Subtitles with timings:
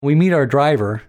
[0.00, 1.02] We meet our driver,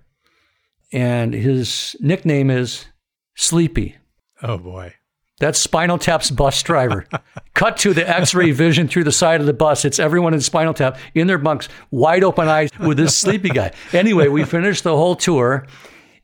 [0.92, 2.86] and his nickname is
[3.36, 3.96] Sleepy.
[4.42, 4.96] Oh boy.
[5.40, 7.06] That's Spinal Tap's bus driver.
[7.54, 9.86] Cut to the x ray vision through the side of the bus.
[9.86, 13.72] It's everyone in Spinal Tap in their bunks, wide open eyes with this sleepy guy.
[13.94, 15.66] Anyway, we finished the whole tour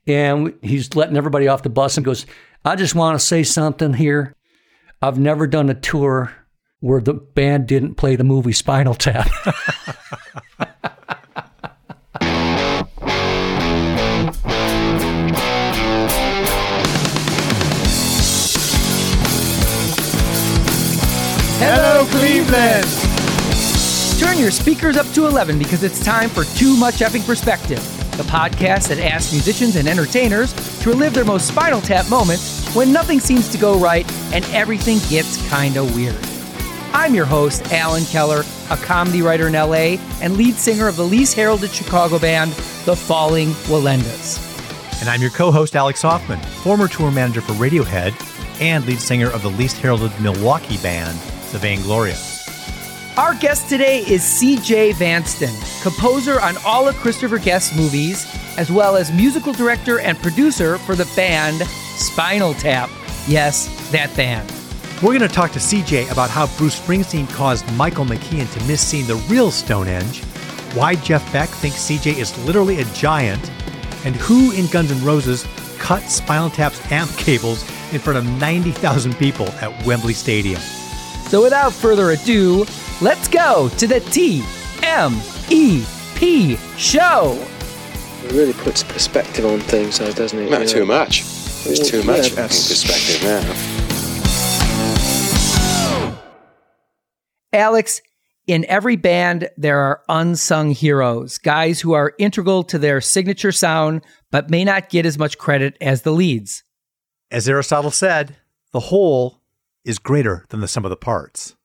[0.05, 2.25] and he's letting everybody off the bus and goes,
[2.66, 4.36] I just want to say something here.
[5.02, 6.34] I've never done a tour
[6.79, 9.29] where the band didn't play the movie Spinal Tap.
[21.57, 22.86] Hello, Cleveland.
[24.19, 27.79] Turn your speakers up to 11 because it's time for Too Much Effing Perspective,
[28.18, 30.51] the podcast that asks musicians and entertainers
[30.82, 34.97] to relive their most spinal tap moments when nothing seems to go right and everything
[35.09, 36.17] gets kinda weird.
[36.94, 41.05] I'm your host, Alan Keller, a comedy writer in LA and lead singer of the
[41.05, 42.52] least heralded Chicago band,
[42.83, 44.41] The Falling Wallendas.
[44.99, 48.13] And I'm your co host, Alex Hoffman, former tour manager for Radiohead
[48.61, 51.17] and lead singer of the least heralded Milwaukee band,
[51.56, 53.17] The Vainglorious.
[53.17, 58.98] Our guest today is CJ Vanston, composer on all of Christopher Guest's movies, as well
[58.98, 62.89] as musical director and producer for the band Spinal Tap.
[63.26, 64.52] Yes, that band.
[64.95, 68.86] We're going to talk to CJ about how Bruce Springsteen caused Michael McKean to miss
[68.86, 70.26] seeing the real Stonehenge,
[70.73, 73.50] why Jeff Beck thinks CJ is literally a giant,
[74.03, 79.16] and who in Guns N' Roses cut Spinal Tap's amp cables in front of 90,000
[79.16, 80.61] people at Wembley Stadium.
[81.29, 82.65] So without further ado,
[83.01, 84.43] let's go to the TMEP
[86.77, 87.47] show.
[88.23, 90.49] It really puts perspective on things, though, doesn't it?
[90.49, 90.85] Not You too know?
[90.85, 91.23] much.
[91.63, 93.41] There's Well, too much yeah, fucking that's- perspective now.
[97.53, 98.01] Alex,
[98.47, 104.01] in every band, there are unsung heroes, guys who are integral to their signature sound,
[104.31, 106.63] but may not get as much credit as the leads.
[107.31, 108.35] As Aristotle said,
[108.73, 109.41] the whole
[109.86, 111.55] is greater than the sum of the parts.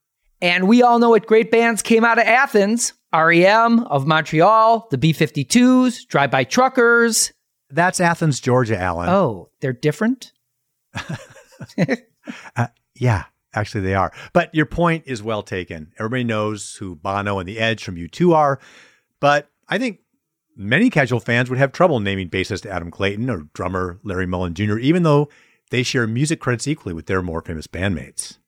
[0.43, 4.99] And we all know what great bands came out of Athens REM of Montreal, the
[4.99, 7.33] B 52s, Drive By Truckers.
[7.69, 9.09] That's Athens, Georgia, Alan.
[9.09, 10.33] Oh, they're different?
[12.55, 13.25] Uh, yeah,
[13.55, 14.13] actually they are.
[14.33, 15.93] But your point is well taken.
[15.99, 18.61] Everybody knows who Bono and The Edge from U2 are,
[19.21, 20.01] but I think
[20.57, 24.79] many casual fans would have trouble naming bassist Adam Clayton or drummer Larry Mullen Jr.,
[24.79, 25.29] even though
[25.71, 28.39] they share music credits equally with their more famous bandmates.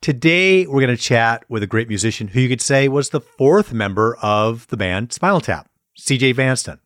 [0.00, 3.20] Today, we're going to chat with a great musician who you could say was the
[3.20, 6.78] fourth member of the band Spinal Tap, CJ Vanston.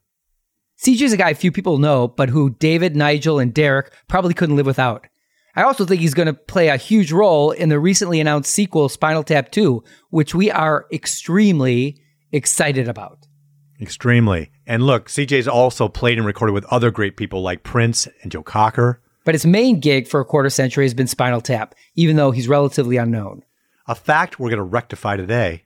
[0.82, 4.66] CJ's a guy few people know, but who David, Nigel, and Derek probably couldn't live
[4.66, 5.06] without.
[5.54, 8.88] I also think he's going to play a huge role in the recently announced sequel,
[8.88, 12.00] Spinal Tap 2, which we are extremely
[12.32, 13.26] excited about.
[13.80, 14.50] Extremely.
[14.66, 18.42] And look, CJ's also played and recorded with other great people like Prince and Joe
[18.42, 19.02] Cocker.
[19.24, 22.48] But his main gig for a quarter century has been Spinal Tap, even though he's
[22.48, 23.42] relatively unknown.
[23.86, 25.64] A fact we're going to rectify today.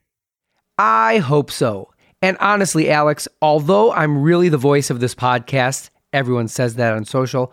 [0.78, 1.92] I hope so.
[2.22, 7.04] And honestly, Alex, although I'm really the voice of this podcast, everyone says that on
[7.04, 7.52] social,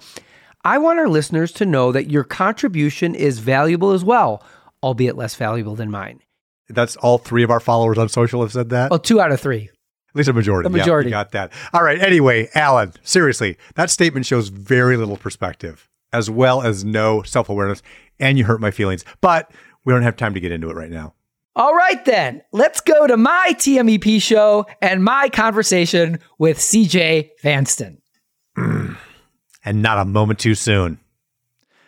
[0.64, 4.44] I want our listeners to know that your contribution is valuable as well,
[4.82, 6.22] albeit less valuable than mine.
[6.70, 8.90] That's all three of our followers on social have said that.
[8.90, 9.70] Well, two out of three.
[10.10, 10.70] At least a majority.
[10.70, 11.08] The Yeah, majority.
[11.08, 11.52] we got that.
[11.74, 12.00] All right.
[12.00, 17.82] Anyway, Alan, seriously, that statement shows very little perspective, as well as no self awareness,
[18.20, 19.04] and you hurt my feelings.
[19.20, 19.52] But
[19.84, 21.14] we don't have time to get into it right now.
[21.56, 27.98] All right, then, let's go to my TMEP show and my conversation with CJ Vanston.
[28.56, 31.00] and not a moment too soon.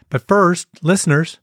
[0.10, 1.40] But first, listeners,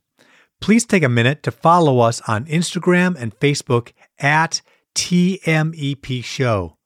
[0.61, 4.61] please take a minute to follow us on Instagram and Facebook at
[4.95, 6.77] TMEP Show.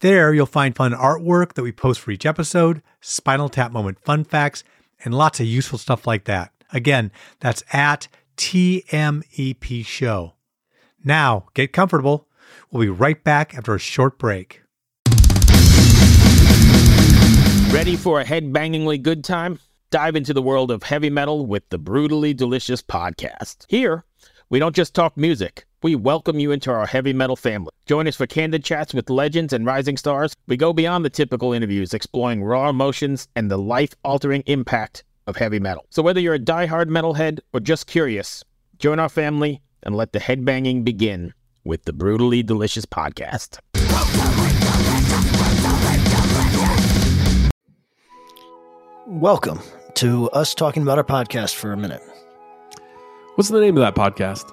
[0.00, 4.22] There, you'll find fun artwork that we post for each episode, Spinal Tap Moment fun
[4.22, 4.62] facts,
[5.04, 6.52] and lots of useful stuff like that.
[6.72, 10.34] Again, that's at TMEP Show.
[11.04, 12.28] Now, get comfortable.
[12.70, 14.62] We'll be right back after a short break.
[17.72, 19.58] Ready for a head-bangingly good time?
[19.90, 23.64] Dive into the world of heavy metal with the Brutally Delicious podcast.
[23.68, 24.04] Here,
[24.50, 25.64] we don't just talk music.
[25.80, 27.70] We welcome you into our heavy metal family.
[27.86, 30.34] Join us for candid chats with legends and rising stars.
[30.48, 35.60] We go beyond the typical interviews, exploring raw emotions and the life-altering impact of heavy
[35.60, 35.86] metal.
[35.90, 38.42] So whether you're a die-hard metalhead or just curious,
[38.80, 41.32] join our family and let the headbanging begin
[41.62, 43.60] with the Brutally Delicious podcast.
[49.06, 49.60] Welcome
[49.94, 52.02] to us talking about our podcast for a minute.
[53.36, 54.52] What's the name of that podcast?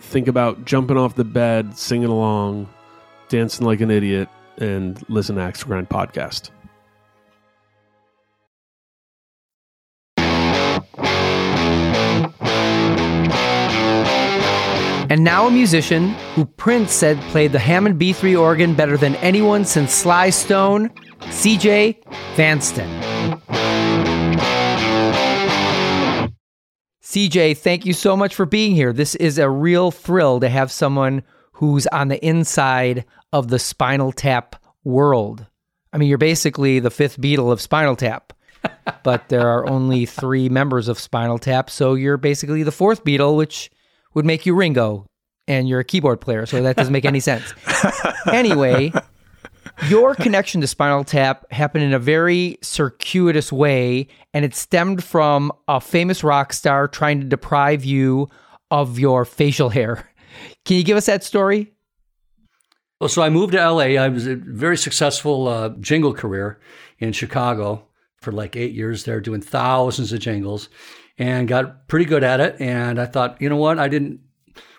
[0.00, 2.68] Think about jumping off the bed, singing along,
[3.28, 4.28] dancing like an idiot,
[4.58, 6.50] and listen to Axe Grind podcast.
[15.10, 19.64] And now a musician who Prince said played the Hammond B3 organ better than anyone
[19.64, 20.88] since Sly Stone,
[21.20, 22.02] CJ
[22.34, 23.63] Vanston.
[27.14, 28.92] CJ, thank you so much for being here.
[28.92, 31.22] This is a real thrill to have someone
[31.52, 35.46] who's on the inside of the Spinal Tap world.
[35.92, 38.32] I mean, you're basically the fifth Beatle of Spinal Tap,
[39.04, 43.36] but there are only three members of Spinal Tap, so you're basically the fourth Beatle,
[43.36, 43.70] which
[44.14, 45.06] would make you Ringo,
[45.46, 47.54] and you're a keyboard player, so that doesn't make any sense.
[48.32, 48.90] Anyway,
[49.88, 55.52] your connection to Spinal Tap happened in a very circuitous way, and it stemmed from
[55.68, 58.28] a famous rock star trying to deprive you
[58.70, 60.08] of your facial hair.
[60.64, 61.72] Can you give us that story?
[63.00, 64.00] Well, so I moved to LA.
[64.00, 66.60] I was a very successful uh, jingle career
[66.98, 67.86] in Chicago
[68.20, 70.68] for like eight years there, doing thousands of jingles
[71.18, 72.56] and got pretty good at it.
[72.60, 73.78] And I thought, you know what?
[73.78, 74.20] I didn't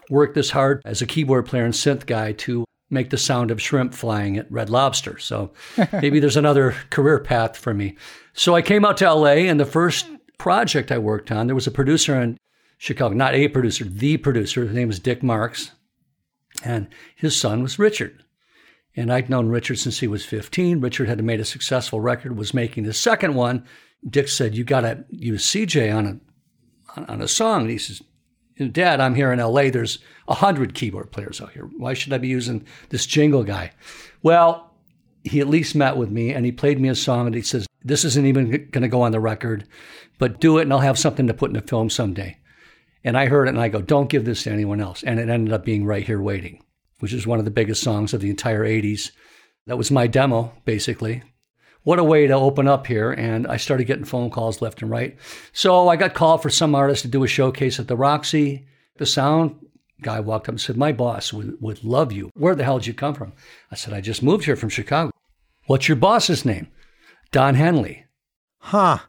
[0.10, 2.66] work this hard as a keyboard player and synth guy to
[2.96, 5.20] make the sound of shrimp flying at Red Lobster.
[5.20, 5.54] So
[5.94, 7.96] maybe there's another career path for me.
[8.34, 10.08] So I came out to LA, and the first
[10.40, 12.38] project I worked on, there was a producer in
[12.78, 14.66] Chicago, not a producer, the producer.
[14.66, 15.72] His name was Dick Marx,
[16.64, 18.24] and his son was Richard.
[18.98, 20.80] And I'd known Richard since he was 15.
[20.80, 23.66] Richard had made a successful record, was making his second one.
[24.08, 26.22] Dick said, "You got to use CJ on
[26.96, 28.02] a on a song." And he says,
[28.72, 29.70] "Dad, I'm here in LA.
[29.70, 31.70] There's a hundred keyboard players out here.
[31.78, 33.72] Why should I be using this jingle guy?"
[34.24, 34.74] Well,
[35.24, 37.68] he at least met with me and he played me a song and he says,
[37.84, 39.66] "This isn't even going to go on the record,
[40.20, 42.38] but do it and I'll have something to put in the film someday."
[43.04, 45.30] And I heard it and I go, "Don't give this to anyone else." And it
[45.30, 46.64] ended up being "Right Here Waiting,"
[47.00, 49.12] which is one of the biggest songs of the entire '80s.
[49.68, 51.24] That was my demo, basically
[51.86, 53.12] what a way to open up here.
[53.12, 55.18] And I started getting phone calls left and right.
[55.54, 58.68] So I got called for some artist to do a showcase at the Roxy.
[58.98, 59.56] The sound
[60.02, 62.32] guy walked up and said, My boss would, would love you.
[62.34, 63.34] Where the hell did you come from?
[63.72, 65.12] I said, I just moved here from Chicago.
[65.68, 66.68] What's your boss's name?
[67.32, 68.06] Don Henley.
[68.60, 69.00] Huh.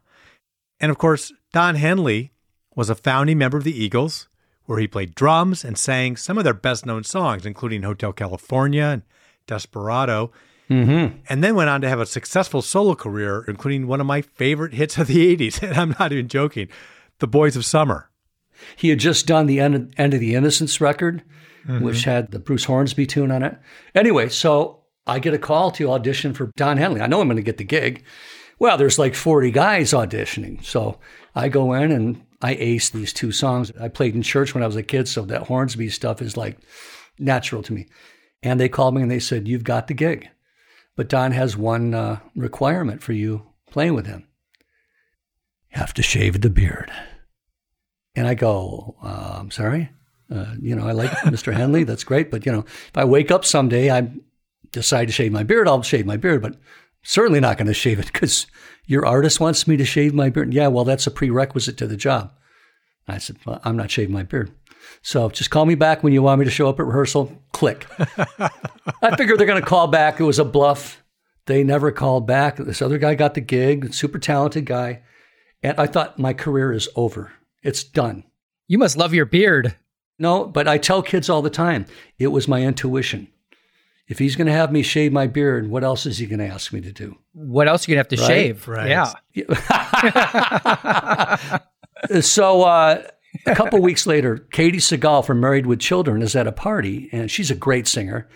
[0.78, 2.32] And of course, Don Henley
[2.74, 4.28] was a founding member of the Eagles,
[4.66, 8.84] where he played drums and sang some of their best known songs, including Hotel California
[8.84, 9.02] and
[9.46, 10.30] Desperado.
[10.68, 11.18] Mm-hmm.
[11.28, 14.74] And then went on to have a successful solo career, including one of my favorite
[14.74, 15.62] hits of the 80s.
[15.62, 16.68] And I'm not even joking
[17.18, 18.10] The Boys of Summer.
[18.74, 21.22] He had just done the End of, End of the Innocence record,
[21.80, 23.58] which had the Bruce Hornsby tune on it.
[23.94, 27.00] Anyway, so I get a call to audition for Don Henley.
[27.00, 28.04] I know I'm going to get the gig.
[28.58, 30.64] Well, there's like 40 guys auditioning.
[30.64, 30.98] So
[31.34, 33.72] I go in and I ace these two songs.
[33.80, 36.58] I played in church when I was a kid, so that Hornsby stuff is like
[37.18, 37.86] natural to me.
[38.42, 40.28] And they called me and they said, You've got the gig.
[40.96, 44.26] But Don has one uh, requirement for you playing with him.
[45.72, 46.90] You have to shave the beard.
[48.14, 49.90] And I go, uh, I'm sorry.
[50.34, 51.52] Uh, you know, I like Mr.
[51.52, 51.84] Henley.
[51.84, 52.30] That's great.
[52.30, 54.10] But, you know, if I wake up someday, I
[54.72, 56.40] decide to shave my beard, I'll shave my beard.
[56.42, 56.56] But
[57.02, 58.46] certainly not going to shave it because
[58.86, 60.54] your artist wants me to shave my beard.
[60.54, 62.32] Yeah, well, that's a prerequisite to the job.
[63.06, 64.50] I said, well, I'm not shaving my beard.
[65.02, 67.32] So just call me back when you want me to show up at rehearsal.
[67.52, 67.86] Click.
[67.98, 70.20] I figured they're going to call back.
[70.20, 71.02] It was a bluff.
[71.46, 72.56] They never called back.
[72.56, 75.02] This other guy got the gig, super talented guy.
[75.62, 77.32] And I thought my career is over.
[77.62, 78.24] It's done.
[78.68, 79.76] You must love your beard.
[80.18, 81.86] No, but I tell kids all the time
[82.18, 83.28] it was my intuition.
[84.08, 86.46] If he's going to have me shave my beard, what else is he going to
[86.46, 87.18] ask me to do?
[87.32, 88.68] What else are you going to have to Right, shave?
[88.68, 88.88] right.
[88.88, 89.12] Yeah.
[92.20, 93.02] so uh,
[93.44, 97.30] a couple weeks later, Katey Sagal from Married with Children is at a party, and
[97.30, 98.28] she's a great singer.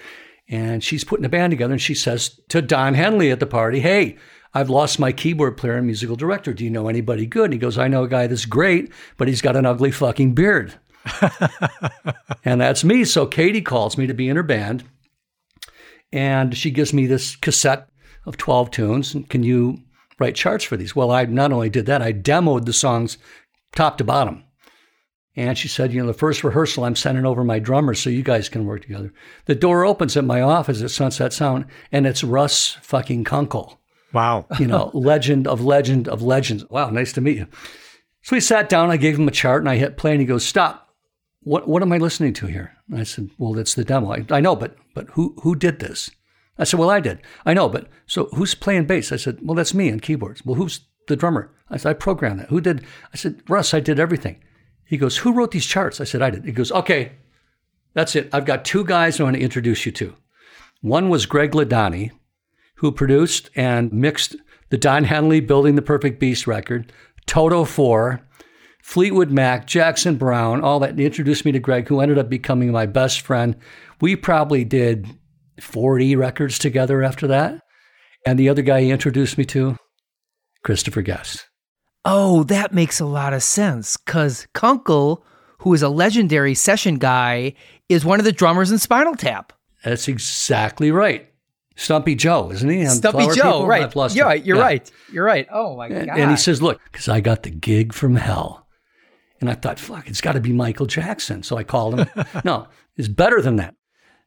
[0.49, 3.79] And she's putting a band together and she says to Don Henley at the party,
[3.79, 4.19] Hey,
[4.53, 6.53] I've lost my keyboard player and musical director.
[6.53, 7.45] Do you know anybody good?
[7.45, 10.35] And he goes, I know a guy that's great, but he's got an ugly fucking
[10.35, 10.75] beard.
[12.45, 13.05] and that's me.
[13.05, 14.83] So Katey calls me to be in her band.
[16.13, 17.89] And she gives me this cassette
[18.27, 19.15] of 12 tunes.
[19.15, 19.79] And can you
[20.19, 20.97] write charts for these?
[20.97, 23.19] Well, I not only did that, I demoed the songs
[23.73, 24.43] top to bottom.
[25.37, 28.23] And she said, You know, the first rehearsal, I'm sending over my drummer so you
[28.23, 29.13] guys can work together.
[29.47, 33.81] The door opens at my office at Sunset Sound, and it's Russ fucking Kunkel.
[34.13, 34.47] Wow.
[34.59, 36.69] You know, legend of legend of legends.
[36.69, 37.47] Wow, nice to meet you.
[38.23, 40.27] So we sat down, I gave him a chart, and I hit play, and he
[40.27, 40.89] goes, Stop.
[41.43, 42.77] What, what am I listening to here?
[42.91, 44.13] And I said, Well, that's the demo.
[44.13, 46.11] I, I know, but but who who did this?
[46.59, 47.21] I said, Well, I did.
[47.47, 49.13] I know, but so who's playing bass?
[49.13, 50.45] I said, Well, that's me on keyboards.
[50.45, 51.55] Well, who's the drummer?
[51.71, 52.49] I said, I programmed that.
[52.49, 52.85] Who did?
[53.15, 54.43] I said, Russ, I did everything.
[54.91, 56.01] He goes, Who wrote these charts?
[56.01, 56.45] I said, I did.
[56.45, 57.13] He goes, Okay,
[57.95, 58.29] that's it.
[58.33, 60.15] I've got two guys I want to introduce you to.
[60.81, 62.11] One was Greg Ladanyi,
[62.75, 64.35] who produced and mixed
[64.71, 66.93] the Don Henley Building the Perfect Beast record,
[67.27, 68.21] Toto 4,
[68.83, 70.99] Fleetwood Mac, Jackson Browne, all that.
[70.99, 73.55] He introduced me to Greg, who ended up becoming my best friend.
[74.01, 75.07] We probably did
[75.61, 77.61] 40 records together after that.
[78.27, 79.77] And the other guy he introduced me to,
[80.65, 81.47] Christopher Guest.
[82.05, 85.25] Oh, that makes a lot of sense because Kunkel,
[85.59, 87.55] who is a legendary session guy,
[87.89, 89.53] is one of the drummers in Spinal Tap.
[89.85, 91.27] That's exactly right.
[91.77, 92.85] Stumpy Joe, isn't he?
[92.87, 93.67] on Stumpy Flower Joe, People?
[93.67, 93.97] right?
[93.97, 94.45] I've You're right.
[94.45, 94.63] You're Yeah.
[94.63, 94.91] right.
[95.13, 95.47] You're right.
[95.51, 96.19] Oh my And, god!
[96.19, 98.67] and he says, Look, because I got the gig from hell.
[99.41, 101.43] And I thought, fuck, it's got to be Michael Jackson.
[101.43, 102.07] So I called him.
[102.45, 103.75] no, it's better than that.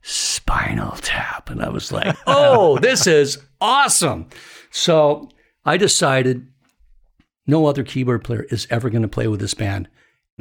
[0.02, 1.52] Spinal Tap.
[1.52, 4.28] And I was like, oh, this is awesome.
[4.72, 5.30] So
[5.66, 6.48] I decided
[7.46, 9.90] no other keyboard player is ever going to play with this band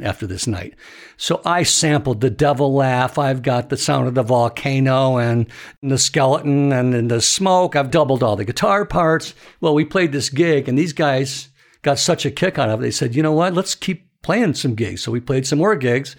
[0.01, 0.73] after this night.
[1.17, 3.17] So I sampled the devil laugh.
[3.17, 5.47] I've got the sound of the volcano and
[5.81, 7.75] the skeleton and, and the smoke.
[7.75, 9.33] I've doubled all the guitar parts.
[9.61, 11.49] Well, we played this gig and these guys
[11.83, 12.83] got such a kick out of it.
[12.83, 13.53] They said, you know what?
[13.53, 15.01] Let's keep playing some gigs.
[15.01, 16.15] So we played some more gigs.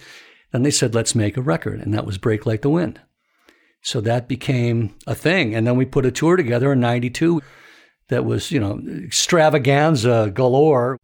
[0.53, 1.81] Then they said, let's make a record.
[1.81, 3.01] And that was Break Like the Wind.
[3.83, 5.55] So that became a thing.
[5.55, 7.43] And then we put a tour together in 92
[8.09, 10.99] that was, you know, extravaganza galore.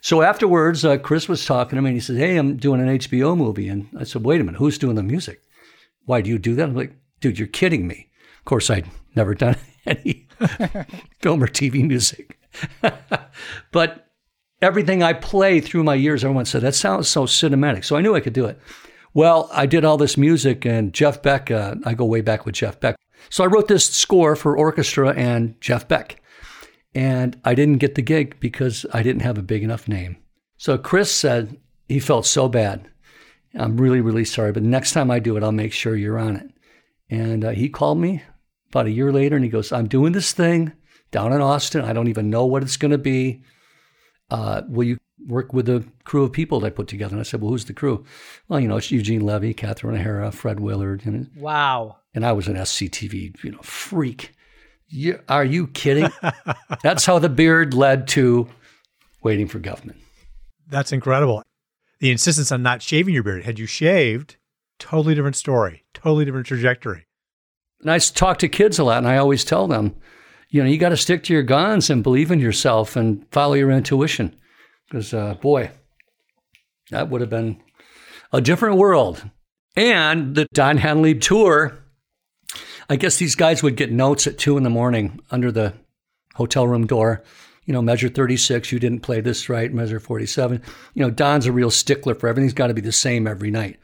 [0.00, 2.98] So afterwards, uh, Chris was talking to me and he said, Hey, I'm doing an
[2.98, 3.68] HBO movie.
[3.68, 5.42] And I said, Wait a minute, who's doing the music?
[6.06, 6.68] Why do you do that?
[6.68, 8.08] I'm like, Dude, you're kidding me.
[8.38, 10.26] Of course, I'd never done any
[11.20, 12.38] film or TV music.
[13.72, 14.06] but
[14.62, 17.84] everything I play through my years, everyone said, That sounds so cinematic.
[17.84, 18.58] So I knew I could do it.
[19.14, 22.54] Well, I did all this music, and Jeff Beck, uh, I go way back with
[22.54, 22.96] Jeff Beck.
[23.30, 26.20] So I wrote this score for orchestra and Jeff Beck.
[26.94, 30.16] And I didn't get the gig because I didn't have a big enough name.
[30.56, 31.56] So Chris said
[31.88, 32.88] he felt so bad.
[33.54, 36.36] I'm really, really sorry, but next time I do it, I'll make sure you're on
[36.36, 36.50] it.
[37.10, 38.22] And uh, he called me
[38.70, 40.72] about a year later and he goes, I'm doing this thing
[41.10, 41.84] down in Austin.
[41.84, 43.42] I don't even know what it's going to be.
[44.30, 47.12] Uh, will you work with the crew of people that I put together?
[47.12, 48.04] And I said, Well, who's the crew?
[48.48, 51.06] Well, you know, it's Eugene Levy, Catherine O'Hara, Fred Willard.
[51.06, 51.97] And, wow.
[52.14, 54.32] And I was an SCTV, you know, freak.
[54.88, 56.10] You, are you kidding?
[56.82, 58.48] That's how the beard led to
[59.22, 59.96] Waiting for Guffman.
[60.68, 61.42] That's incredible.
[62.00, 63.44] The insistence on not shaving your beard.
[63.44, 64.36] Had you shaved,
[64.78, 67.06] totally different story, totally different trajectory.
[67.80, 69.96] And I talk to kids a lot, and I always tell them,
[70.50, 73.54] you know, you got to stick to your guns and believe in yourself and follow
[73.54, 74.34] your intuition.
[74.88, 75.70] Because, uh, boy,
[76.90, 77.60] that would have been
[78.32, 79.28] a different world.
[79.76, 81.78] And the Don Henley tour,
[82.88, 85.74] I guess these guys would get notes at two in the morning under the
[86.34, 87.22] hotel room door.
[87.66, 90.62] You know, measure 36, you didn't play this right, measure 47.
[90.94, 93.78] You know, Don's a real stickler for everything's got to be the same every night.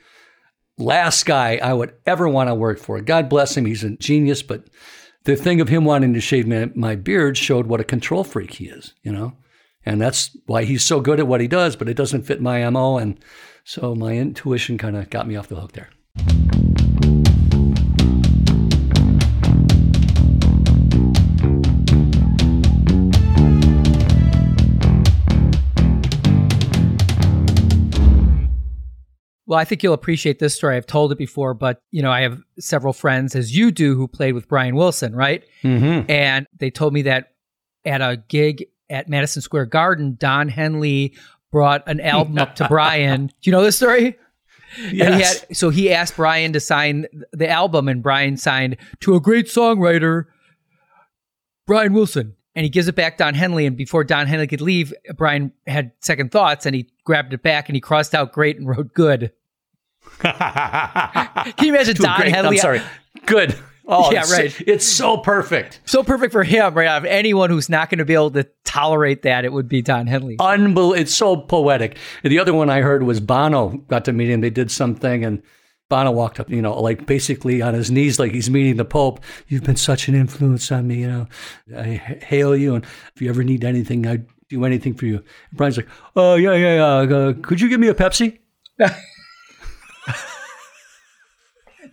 [0.78, 3.00] Last guy I would ever want to work for.
[3.02, 4.68] God bless him, he's a genius, but
[5.24, 8.54] the thing of him wanting to shave my, my beard showed what a control freak
[8.54, 9.36] he is, you know?
[9.86, 12.68] And that's why he's so good at what he does, but it doesn't fit my
[12.70, 12.96] MO.
[12.96, 13.20] And
[13.64, 15.90] so my intuition kind of got me off the hook there.
[29.54, 30.76] Well, I think you'll appreciate this story.
[30.76, 34.08] I've told it before, but you know, I have several friends, as you do, who
[34.08, 35.44] played with Brian Wilson, right?
[35.62, 36.10] Mm-hmm.
[36.10, 37.34] And they told me that
[37.84, 41.14] at a gig at Madison Square Garden, Don Henley
[41.52, 43.26] brought an album up to Brian.
[43.28, 44.18] Do you know this story?
[44.76, 45.42] And he Yes.
[45.42, 49.46] had, so he asked Brian to sign the album, and Brian signed to a great
[49.46, 50.24] songwriter,
[51.64, 52.34] Brian Wilson.
[52.56, 53.66] And he gives it back Don Henley.
[53.66, 57.68] And before Don Henley could leave, Brian had second thoughts, and he grabbed it back
[57.68, 59.30] and he crossed out great and wrote good.
[61.56, 62.32] Can you imagine Don great.
[62.34, 62.56] Henley?
[62.56, 62.80] I'm sorry.
[63.26, 63.56] Good.
[63.86, 64.62] Oh, Yeah, it's, right.
[64.66, 65.80] It's so perfect.
[65.84, 66.88] So perfect for him, right?
[66.88, 70.06] Of anyone who's not going to be able to tolerate that, it would be Don
[70.06, 70.36] Henley.
[70.38, 71.98] Unbel- It's so poetic.
[72.22, 74.40] The other one I heard was Bono got to meet him.
[74.40, 75.42] They did something and
[75.90, 79.20] Bono walked up, you know, like basically on his knees, like he's meeting the Pope.
[79.48, 81.26] You've been such an influence on me, you know.
[81.76, 81.82] I
[82.24, 82.74] hail you.
[82.76, 85.16] And if you ever need anything, I'd do anything for you.
[85.18, 87.16] And Brian's like, oh, yeah, yeah, yeah.
[87.16, 88.38] Uh, could you give me a Pepsi?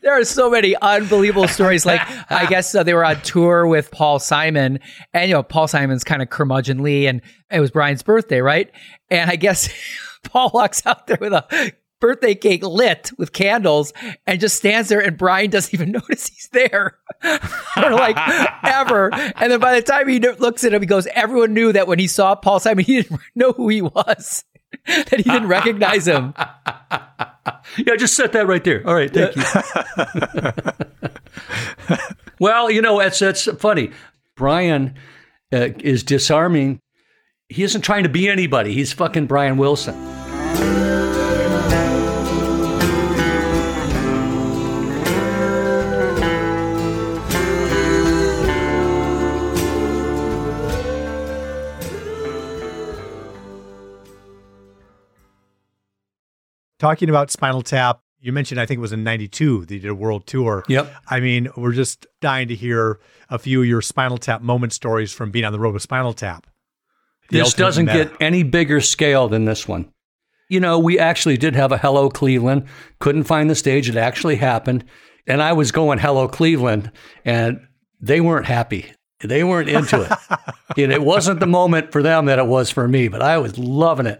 [0.01, 1.85] There are so many unbelievable stories.
[1.85, 2.01] Like,
[2.31, 4.79] I guess uh, they were on tour with Paul Simon,
[5.13, 8.71] and you know, Paul Simon's kind of curmudgeonly, and it was Brian's birthday, right?
[9.11, 9.69] And I guess
[10.23, 13.93] Paul walks out there with a birthday cake lit with candles
[14.25, 18.17] and just stands there, and Brian doesn't even notice he's there for like
[18.63, 19.13] ever.
[19.13, 21.99] And then by the time he looks at him, he goes, Everyone knew that when
[21.99, 24.43] he saw Paul Simon, he didn't know who he was,
[24.87, 26.33] that he didn't recognize him.
[27.77, 28.85] Yeah, just set that right there.
[28.87, 29.43] All right, thank you.
[32.39, 33.91] well, you know, that's that's funny.
[34.35, 34.95] Brian
[35.51, 36.79] uh, is disarming.
[37.49, 38.73] He isn't trying to be anybody.
[38.73, 40.20] He's fucking Brian Wilson.
[56.81, 59.93] Talking about Spinal Tap, you mentioned I think it was in 92 they did a
[59.93, 60.63] world tour.
[60.67, 60.91] Yep.
[61.07, 65.13] I mean, we're just dying to hear a few of your Spinal Tap moment stories
[65.13, 66.47] from being on the road with Spinal Tap.
[67.29, 68.05] The this doesn't meta.
[68.05, 69.93] get any bigger scale than this one.
[70.49, 72.65] You know, we actually did have a Hello Cleveland.
[72.97, 73.87] Couldn't find the stage.
[73.87, 74.83] It actually happened.
[75.27, 76.91] And I was going Hello Cleveland,
[77.23, 77.61] and
[77.99, 78.91] they weren't happy.
[79.19, 80.11] They weren't into it.
[80.81, 83.59] and it wasn't the moment for them that it was for me, but I was
[83.59, 84.19] loving it.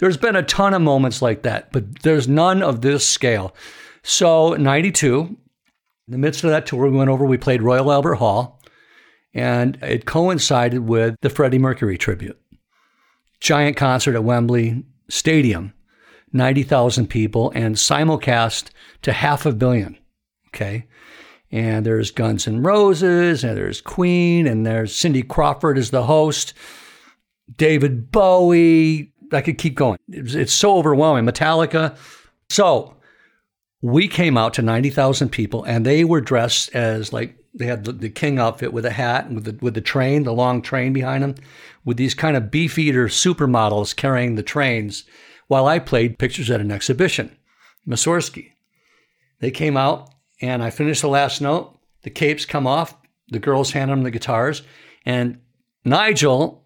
[0.00, 3.54] There's been a ton of moments like that, but there's none of this scale.
[4.02, 5.36] So, 92, in
[6.08, 8.62] the midst of that tour, we went over, we played Royal Albert Hall,
[9.34, 12.40] and it coincided with the Freddie Mercury tribute
[13.40, 15.72] giant concert at Wembley Stadium,
[16.32, 18.70] 90,000 people, and simulcast
[19.02, 19.98] to half a billion.
[20.48, 20.86] Okay.
[21.50, 26.54] And there's Guns N' Roses, and there's Queen, and there's Cindy Crawford as the host,
[27.56, 29.12] David Bowie.
[29.32, 29.98] I could keep going.
[30.08, 31.24] It's, it's so overwhelming.
[31.24, 31.96] Metallica.
[32.48, 32.96] So
[33.82, 37.92] we came out to 90,000 people, and they were dressed as like they had the,
[37.92, 40.92] the king outfit with a hat and with the, with the train, the long train
[40.92, 41.34] behind them,
[41.84, 45.04] with these kind of beefeater supermodels carrying the trains
[45.48, 47.36] while I played pictures at an exhibition,
[47.88, 48.52] Mussorgsky.
[49.40, 51.76] They came out and I finished the last note.
[52.02, 52.94] The capes come off.
[53.28, 54.62] The girls hand them the guitars.
[55.04, 55.40] And
[55.84, 56.62] Nigel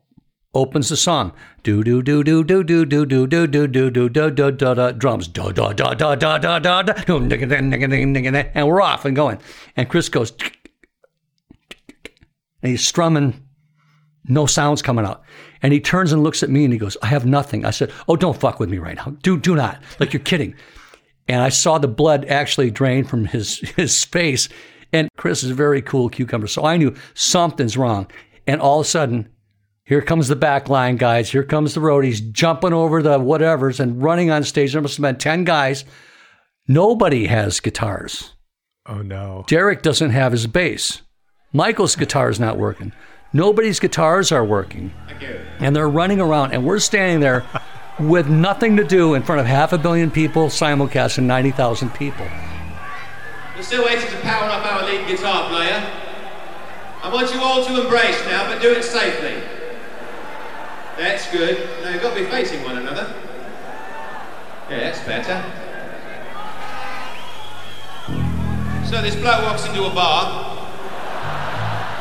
[0.55, 1.33] opens the song.
[1.62, 4.75] Do do do do do do do do do do do do do do do
[4.75, 5.29] do drums.
[5.29, 9.38] Da da da da da da da da and we're off and going.
[9.77, 10.33] And Chris goes
[12.62, 13.43] and he's strumming
[14.27, 15.23] no sounds coming out.
[15.62, 17.64] And he turns and looks at me and he goes, I have nothing.
[17.64, 19.17] I said, Oh, don't fuck with me right now.
[19.23, 19.83] Do do not.
[20.01, 20.55] Like you're kidding.
[21.29, 24.49] And I saw the blood actually drain from his his face.
[24.93, 26.47] And Chris is a very cool cucumber.
[26.47, 28.07] So I knew something's wrong.
[28.47, 29.29] And all of a sudden,
[29.85, 31.31] here comes the back line guys.
[31.31, 34.73] Here comes the roadies jumping over the whatevers and running on stage.
[34.73, 35.85] There must have been 10 guys.
[36.66, 38.35] Nobody has guitars.
[38.87, 39.44] Oh no.
[39.47, 41.03] Derek doesn't have his bass.
[41.53, 42.92] Michael's guitar is not working.
[43.33, 44.92] Nobody's guitars are working.
[45.59, 47.44] And they're running around, and we're standing there
[47.99, 52.27] with nothing to do in front of half a billion people, simulcast and 90,000 people.
[53.57, 55.90] We're still waiting to power up our lead guitar player.
[57.03, 59.54] I want you all to embrace now, but do it safely.
[60.98, 61.68] That's good.
[61.83, 63.12] Now you've got to be facing one another.
[64.70, 65.42] Yeah, that's better.
[68.88, 70.50] So this bloke walks into a bar.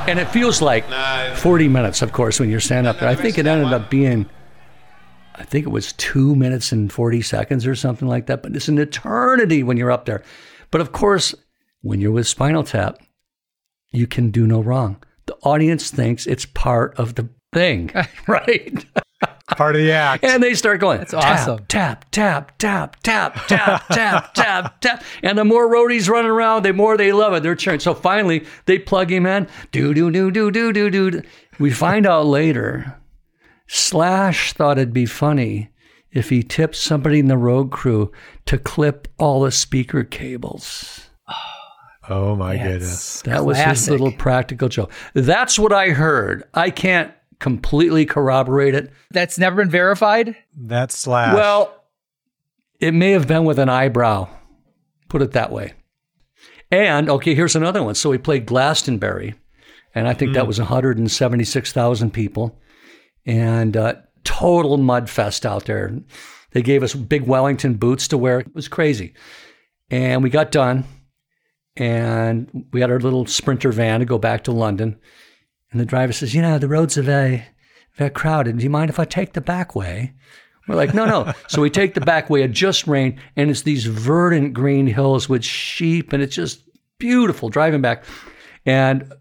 [0.07, 1.33] And it feels like No.
[1.37, 3.09] 40 minutes, of course, when you're standing up there.
[3.09, 4.29] I think it ended up being,
[5.35, 8.67] I think it was two minutes and 40 seconds or something like that, but it's
[8.67, 10.21] an eternity when you're up there.
[10.71, 11.33] But of course,
[11.81, 12.97] when you're with Spinal Tap,
[13.91, 15.01] you can do no wrong.
[15.25, 17.91] The audience thinks it's part of the thing,
[18.27, 18.85] right?
[19.55, 20.23] Part of the act.
[20.23, 21.65] And they start going, That's awesome.
[21.67, 25.03] Tap, tap, tap, tap, tap, tap, tap, tap.
[25.21, 27.43] And the more roadies running around, the more they love it.
[27.43, 27.79] They're cheering.
[27.79, 29.47] So finally, they plug him in.
[29.71, 31.21] Do, do, do, do, do, do, do.
[31.59, 32.97] We find out later,
[33.67, 35.69] Slash thought it'd be funny
[36.11, 38.11] if he tipped somebody in the road crew
[38.45, 41.09] to clip all the speaker cables.
[42.09, 43.21] Oh my goodness.
[43.21, 44.91] That was his little practical joke.
[45.13, 46.43] That's what I heard.
[46.53, 48.91] I can't completely corroborate it.
[49.11, 50.35] That's never been verified.
[50.55, 51.35] That slash.
[51.35, 51.83] Well,
[52.79, 54.27] it may have been with an eyebrow.
[55.09, 55.73] Put it that way.
[56.71, 57.95] And okay, here's another one.
[57.95, 59.35] So we played Glastonbury,
[59.93, 62.59] and I think that was 176,000 people,
[63.27, 65.93] and uh, total mud fest out there.
[66.51, 68.39] They gave us big Wellington boots to wear.
[68.39, 69.13] It was crazy.
[69.91, 70.85] And we got done,
[71.75, 74.99] and we had our little sprinter van to go back to London.
[75.73, 77.43] And the driver says, "You know, the roads are very,
[77.95, 78.57] very crowded.
[78.57, 80.13] Do you mind if I take the back way?"
[80.67, 82.43] We're like, "No, no." so we take the back way.
[82.43, 86.61] It just rained, and it's these verdant green hills with sheep, and it's just
[86.99, 88.05] beautiful driving back.
[88.65, 89.11] And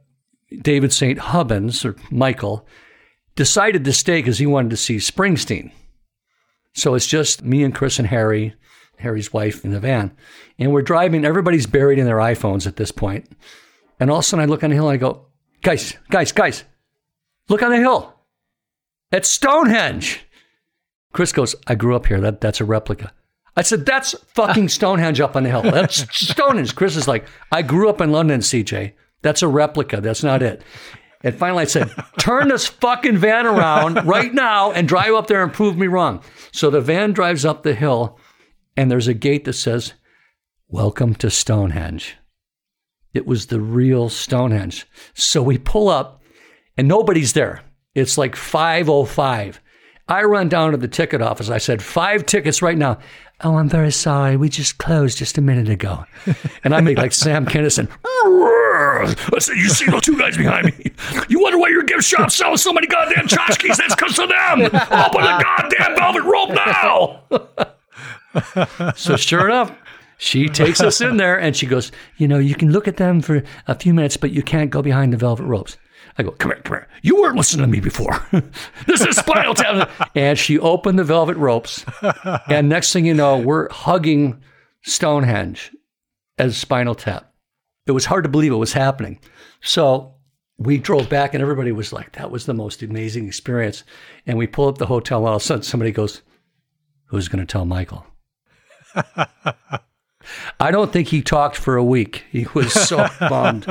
[0.61, 1.19] David St.
[1.19, 2.67] Hubbins or Michael
[3.35, 5.73] decided to stay because he wanted to see Springsteen.
[6.75, 8.55] So it's just me and Chris and Harry,
[8.99, 10.15] Harry's wife, in the van.
[10.59, 13.31] And we're driving, everybody's buried in their iPhones at this point.
[13.99, 15.27] And all of a sudden I look on the hill and I go,
[15.62, 16.64] guys, guys, guys,
[17.48, 18.14] look on the hill.
[19.11, 20.20] It's Stonehenge.
[21.12, 22.20] Chris goes, I grew up here.
[22.20, 23.12] That, that's a replica.
[23.57, 25.62] I said, that's fucking Stonehenge up on the hill.
[25.62, 26.75] That's Stonehenge.
[26.75, 28.92] Chris is like, I grew up in London, CJ.
[29.20, 30.01] That's a replica.
[30.01, 30.62] That's not it.
[31.22, 35.42] And finally, I said, turn this fucking van around right now and drive up there
[35.42, 36.22] and prove me wrong.
[36.51, 38.18] So the van drives up the hill,
[38.77, 39.92] and there's a gate that says,
[40.68, 42.16] Welcome to Stonehenge.
[43.14, 44.87] It was the real Stonehenge.
[45.14, 46.22] So we pull up,
[46.77, 47.62] and nobody's there.
[47.94, 49.59] It's like 5.05.
[50.09, 51.51] I run down to the ticket office.
[51.51, 52.98] I said, five tickets right now.
[53.44, 54.37] Oh, I'm very sorry.
[54.37, 56.05] We just closed just a minute ago.
[56.64, 57.88] And I make like Sam Kinison.
[58.05, 60.92] I said, you see those two guys behind me?
[61.29, 63.77] You wonder why your gift shop sells so many goddamn tchotchkes?
[63.77, 64.61] That's because of them.
[64.62, 67.22] Open the goddamn velvet rope now.
[68.94, 69.72] so sure enough,
[70.22, 73.22] she takes us in there and she goes, you know, you can look at them
[73.22, 75.76] for a few minutes, but you can't go behind the velvet ropes.
[76.16, 76.88] I go, come here, come here.
[77.02, 78.24] You weren't listening to me before.
[78.87, 79.90] this is Spinal Tap.
[80.14, 81.85] And she opened the velvet ropes.
[82.46, 84.40] And next thing you know, we're hugging
[84.82, 85.74] Stonehenge
[86.38, 87.35] as Spinal Tap.
[87.88, 89.18] It was hard to believe it was happening.
[89.61, 90.14] So
[90.56, 93.82] we drove back and everybody was like, that was the most amazing experience.
[94.24, 96.22] And we pull up the hotel and all of a sudden somebody goes,
[97.06, 98.06] who's going to tell Michael?
[100.62, 102.25] I don't think he talked for a week.
[102.31, 103.66] He was so bummed.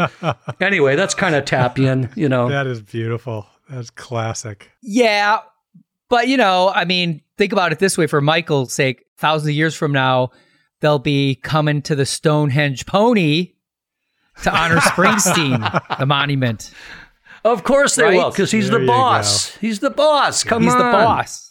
[0.60, 2.49] Anyway, that's kind of Tapian, you know.
[2.49, 3.47] That is beautiful.
[3.69, 4.69] That's classic.
[4.82, 5.39] Yeah,
[6.10, 9.56] but you know, I mean, think about it this way: for Michael's sake, thousands of
[9.56, 10.32] years from now,
[10.82, 13.54] they'll be coming to the Stonehenge pony
[14.43, 16.71] to honor Springsteen, the monument.
[17.43, 18.17] Of course they Right?
[18.17, 19.56] will, because he's There the boss.
[19.58, 20.43] He's the boss.
[20.43, 20.77] Come He's on.
[20.80, 21.50] the boss.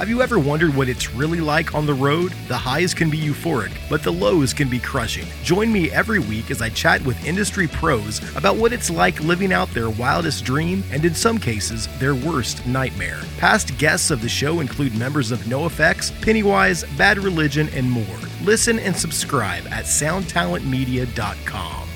[0.00, 2.32] Have you ever wondered what it's really like on the road?
[2.48, 5.26] The highs can be euphoric, but the lows can be crushing.
[5.42, 9.52] Join me every week as I chat with industry pros about what it's like living
[9.52, 13.20] out their wildest dream and, in some cases, their worst nightmare.
[13.36, 18.06] Past guests of the show include members of NoFX, Pennywise, Bad Religion, and more.
[18.42, 21.90] Listen and subscribe at soundtalentmedia.com.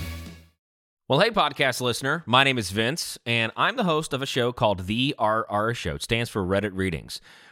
[1.06, 2.22] Well, hey, podcast listener.
[2.24, 5.96] My name is Vince, and I'm the host of a show called The RR Show.
[5.96, 7.20] It stands for Reddit Readings.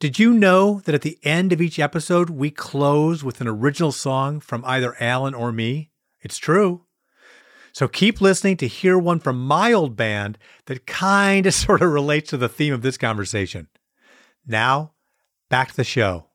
[0.00, 3.90] Did you know that at the end of each episode, we close with an original
[3.90, 5.90] song from either Alan or me?
[6.20, 6.84] It's true.
[7.72, 11.90] So keep listening to hear one from my old band that kind of sort of
[11.90, 13.66] relates to the theme of this conversation.
[14.46, 14.92] Now,
[15.50, 16.26] back to the show.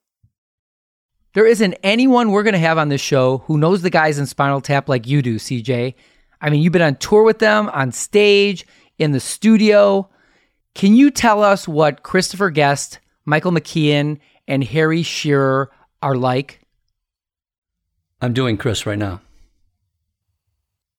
[1.34, 4.26] There isn't anyone we're going to have on this show who knows the guys in
[4.26, 5.96] Spinal Tap like you do, CJ.
[6.42, 8.66] I mean, you've been on tour with them, on stage,
[9.00, 10.10] in the studio.
[10.76, 16.62] Can you tell us what Christopher Guest, Michael McKean, and Harry Shearer are like?
[18.22, 19.22] I'm doing Chris right now.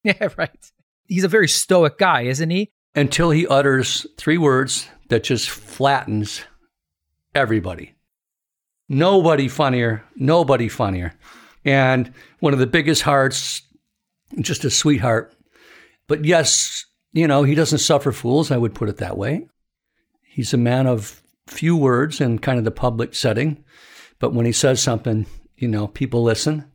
[0.03, 0.71] Yeah, right.
[1.07, 2.69] He's a very stoic guy, isn't he?
[2.93, 6.43] Until he utters three words that just flattens
[7.33, 7.95] everybody.
[8.87, 11.15] Nobody funnier, nobody funnier.
[11.63, 13.63] And one of the biggest hearts,
[14.39, 15.33] just a sweetheart.
[16.07, 19.47] But yes, you know, he doesn't suffer fools, I would put it that way.
[20.21, 23.63] He's a man of few words in kind of the public setting.
[24.19, 25.25] But when he says something,
[25.57, 26.69] you know, people listen.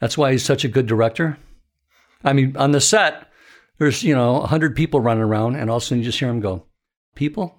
[0.00, 1.38] That's why he's such a good director.
[2.24, 3.30] I mean, on the set,
[3.78, 6.28] there's, you know, 100 people running around, and all of a sudden you just hear
[6.28, 6.64] him go,
[7.14, 7.56] People?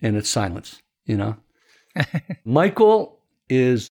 [0.00, 1.36] And it's silence, you know?
[2.44, 3.90] Michael is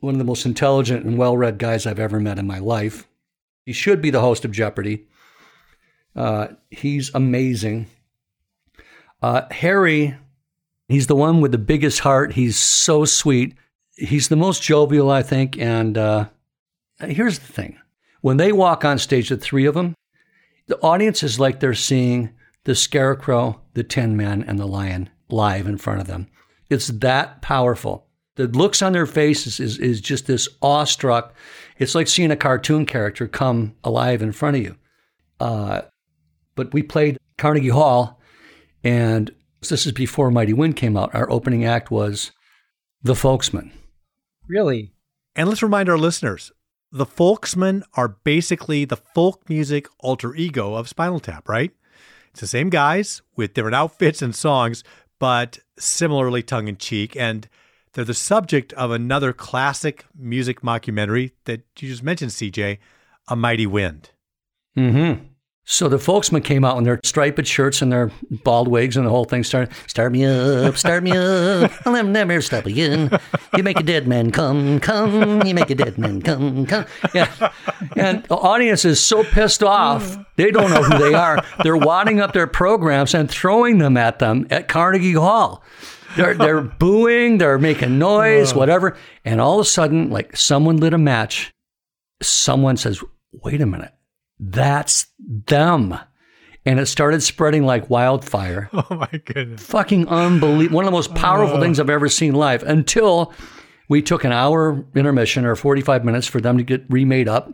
[0.00, 3.06] one of the most intelligent and well read guys I've ever met in my life.
[3.64, 5.06] He should be the host of Jeopardy.
[6.16, 7.86] Uh, he's amazing.
[9.22, 10.16] Uh, Harry,
[10.88, 12.32] he's the one with the biggest heart.
[12.32, 13.54] He's so sweet.
[13.96, 15.58] He's the most jovial, I think.
[15.58, 16.28] And uh,
[17.00, 17.78] here's the thing
[18.20, 19.94] when they walk on stage, the three of them,
[20.66, 22.30] the audience is like they're seeing
[22.64, 26.28] the scarecrow, the tin man, and the lion live in front of them.
[26.68, 28.06] It's that powerful.
[28.36, 31.34] The looks on their faces is, is just this awestruck.
[31.78, 34.76] It's like seeing a cartoon character come alive in front of you.
[35.40, 35.82] Uh,
[36.54, 38.19] but we played Carnegie Hall,
[38.82, 41.14] and this is before Mighty Wind came out.
[41.14, 42.32] Our opening act was
[43.02, 43.72] The Folksmen.
[44.48, 44.92] Really?
[45.36, 46.52] And let's remind our listeners
[46.92, 51.70] the Folksmen are basically the folk music alter ego of Spinal Tap, right?
[52.30, 54.82] It's the same guys with different outfits and songs,
[55.18, 57.16] but similarly tongue in cheek.
[57.16, 57.48] And
[57.92, 62.78] they're the subject of another classic music mockumentary that you just mentioned, CJ,
[63.28, 64.10] A Mighty Wind.
[64.76, 65.24] Mm-hmm.
[65.70, 68.10] So the folksmen came out in their striped shirts and their
[68.42, 69.72] bald wigs, and the whole thing started.
[69.86, 71.70] Start me up, start me up.
[71.86, 73.16] I'll never stop again.
[73.56, 75.46] You make a dead man come, come.
[75.46, 76.86] You make a dead man come, come.
[77.14, 77.52] Yeah.
[77.94, 81.38] And the audience is so pissed off, they don't know who they are.
[81.62, 85.62] They're wadding up their programs and throwing them at them at Carnegie Hall.
[86.16, 88.96] They're, they're booing, they're making noise, whatever.
[89.24, 91.52] And all of a sudden, like someone lit a match.
[92.20, 93.92] Someone says, wait a minute
[94.42, 95.96] that's them.
[96.66, 98.68] And it started spreading like wildfire.
[98.74, 99.62] Oh my goodness.
[99.66, 100.76] Fucking unbelievable.
[100.76, 101.60] One of the most powerful Oh.
[101.60, 103.32] things I've ever seen live until
[103.88, 107.52] we took an hour intermission or 45 minutes for them to get remade up.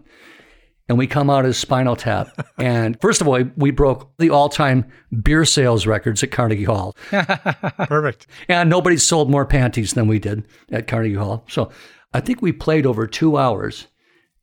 [0.88, 2.28] And we come out as Spinal Tap.
[2.58, 4.86] and first of all, we broke the all time
[5.22, 6.94] beer sales records at Carnegie Hall.
[7.10, 8.26] Perfect.
[8.48, 11.44] And nobody sold more panties than we did at Carnegie Hall.
[11.48, 11.70] So
[12.14, 13.86] I think we played over two hours.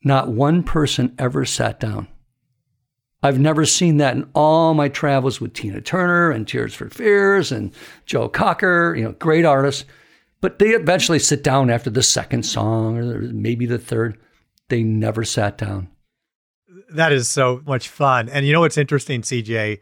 [0.03, 2.07] Not one person ever sat down.
[3.23, 7.53] I've never seen that in all my travels with Tina Turner and Tears for Fears
[7.53, 7.71] and
[8.05, 9.85] Joe Cocker, you know, great artists.
[10.41, 14.19] But they eventually sit down after the second song or maybe the third.
[14.67, 15.87] They never sat down.
[16.89, 18.27] That is so much fun.
[18.27, 19.79] And you know what's interesting, CJ,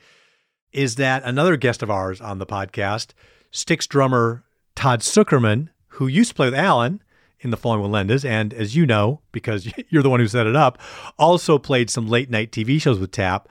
[0.71, 3.13] is that another guest of ours on the podcast,
[3.49, 4.43] Styx drummer
[4.75, 7.01] Todd Sucherman, who used to play with Alan
[7.41, 10.56] in the Falling Wallendas, and as you know, because you're the one who set it
[10.56, 10.77] up,
[11.17, 13.49] also played some late night TV shows with Tap,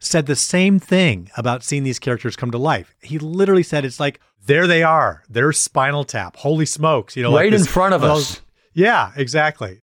[0.00, 2.94] said the same thing about seeing these characters come to life.
[3.02, 5.22] He literally said it's like, there they are.
[5.28, 6.36] There's Spinal Tap.
[6.36, 7.16] Holy smokes.
[7.16, 8.40] You know, like right in front of well, us.
[8.74, 9.80] Yeah, exactly.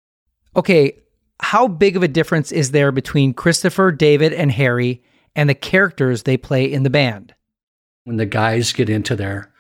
[0.56, 1.00] Okay,
[1.40, 5.04] how big of a difference is there between Christopher, David, and Harry
[5.36, 7.34] and the characters they play in the band?
[8.06, 9.52] When the guys get into their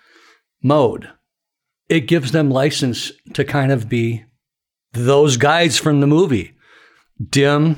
[0.62, 1.10] mode,
[1.90, 4.26] it gives them license to kind of be
[4.94, 6.56] those guys from the movie.
[7.30, 7.78] Dim,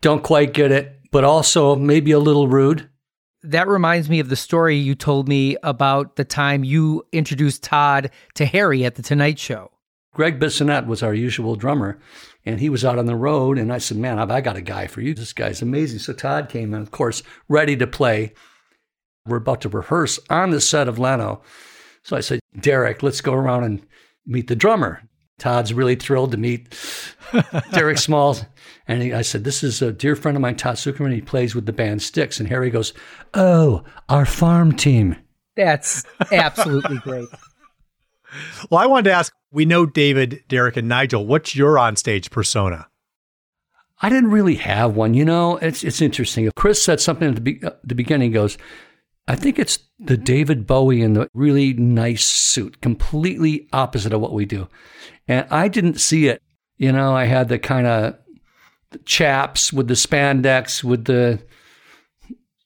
[0.00, 2.88] don't quite get it, but also maybe a little rude.
[3.42, 8.10] That reminds me of the story you told me about the time you introduced Todd
[8.34, 9.70] to Harry at the Tonight Show.
[10.14, 11.98] Gregg Bissonette was our usual drummer,
[12.44, 13.58] and he was out on the road.
[13.58, 15.14] And I said, Man, I've I got a guy for you.
[15.14, 15.98] This guy's amazing.
[15.98, 18.32] So Todd came in, of course, ready to play.
[19.26, 21.42] We're about to rehearse on the set of Leno.
[22.06, 23.84] So I said, Derek, let's go around and
[24.26, 25.02] meet the drummer.
[25.40, 26.72] Todd's really thrilled to meet
[27.72, 28.44] Derek Smalls.
[28.86, 31.12] And he, I said, This is a dear friend of mine, Todd Sucherman.
[31.12, 32.38] He plays with the band Styx.
[32.38, 32.92] And Harry goes,
[33.34, 35.16] Oh, our farm team.
[35.56, 37.28] That's absolutely great.
[38.68, 41.26] Well, I wanted to ask we know David, Derek, and Nigel.
[41.26, 42.88] What's your onstage persona?
[44.02, 45.14] I didn't really have one.
[45.14, 46.50] You know, it's it's interesting.
[46.54, 48.30] Chris said something at the, be- uh, the beginning.
[48.30, 48.58] He goes,
[49.28, 50.24] I think it's the mm-hmm.
[50.24, 54.68] David Bowie in the really nice suit, completely opposite of what we do.
[55.26, 56.42] And I didn't see it.
[56.76, 58.16] You know, I had the kind of
[59.04, 61.42] chaps with the spandex, with the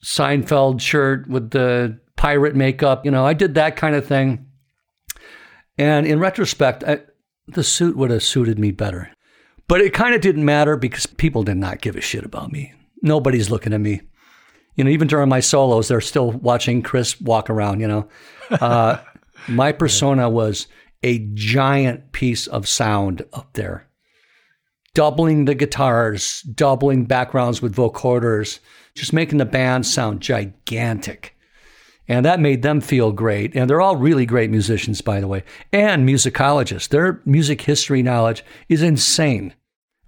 [0.04, 3.04] Seinfeld shirt, with the pirate makeup.
[3.04, 4.46] You know, I did that kind of thing.
[5.78, 7.00] And in retrospect, I,
[7.46, 9.10] the suit would have suited me better.
[9.66, 12.74] But it kind of didn't matter because people did not give a shit about me.
[13.02, 14.02] Nobody's looking at me.
[14.74, 18.08] You know, even during my solos, they're still watching Chris walk around, you know.
[18.50, 18.98] Uh,
[19.48, 20.66] my persona was
[21.02, 23.88] a giant piece of sound up there,
[24.94, 28.60] doubling the guitars, doubling backgrounds with vocoders,
[28.94, 31.36] just making the band sound gigantic.
[32.08, 33.54] And that made them feel great.
[33.54, 36.88] And they're all really great musicians, by the way, and musicologists.
[36.88, 39.54] Their music history knowledge is insane.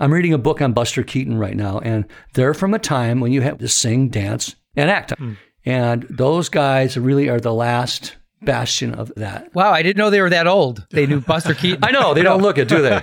[0.02, 3.30] I'm reading a book on Buster Keaton right now, and they're from a time when
[3.30, 5.12] you had to sing, dance, and act.
[5.16, 5.34] Hmm.
[5.64, 9.54] And those guys really are the last bastion of that.
[9.54, 10.84] Wow, I didn't know they were that old.
[10.90, 11.84] They knew Buster Keaton.
[11.84, 13.00] I know, they don't look it, do they?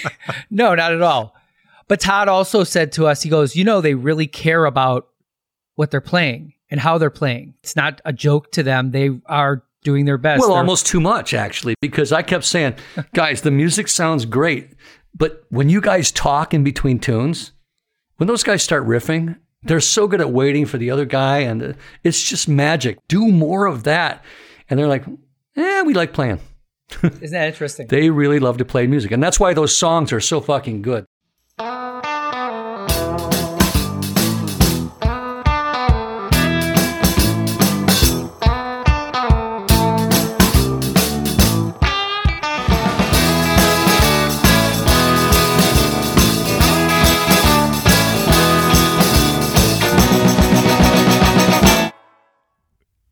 [0.50, 1.36] no, not at all.
[1.86, 5.06] But Todd also said to us, he goes, you know, they really care about
[5.76, 7.54] what they're playing and how they're playing.
[7.62, 8.90] It's not a joke to them.
[8.90, 10.40] They are doing their best.
[10.40, 12.74] Well, They're- almost too much, actually, because I kept saying,
[13.14, 14.70] guys, the music sounds great.
[15.14, 17.52] But when you guys talk in between tunes,
[18.16, 21.38] when those guys start riffing, they're so good at waiting for the other guy.
[21.38, 22.98] And it's just magic.
[23.08, 24.24] Do more of that.
[24.68, 25.04] And they're like,
[25.56, 26.40] eh, we like playing.
[27.02, 27.86] Isn't that interesting?
[27.86, 29.10] They really love to play music.
[29.10, 31.06] And that's why those songs are so fucking good.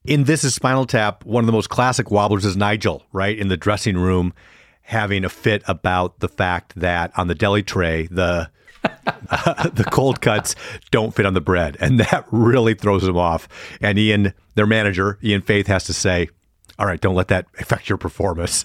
[0.09, 3.38] In This Is Spinal Tap, one of the most classic wobblers is Nigel, right?
[3.38, 4.33] In the dressing room,
[4.81, 8.51] having a fit about the fact that on the deli tray, the
[8.83, 10.55] the cold cuts
[10.90, 11.77] don't fit on the bread.
[11.79, 13.49] And that really throws him off.
[13.83, 16.31] And Ian, their manager, Ian Faith, has to say,
[16.79, 18.64] All right, don't let that affect your performance.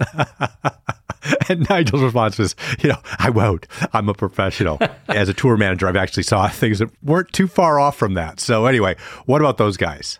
[1.49, 3.67] and Nigel's response was, You know, I won't.
[3.91, 4.79] I'm a professional.
[5.09, 8.39] As a tour manager, I've actually saw things that weren't too far off from that.
[8.39, 10.19] So, anyway, what about those guys?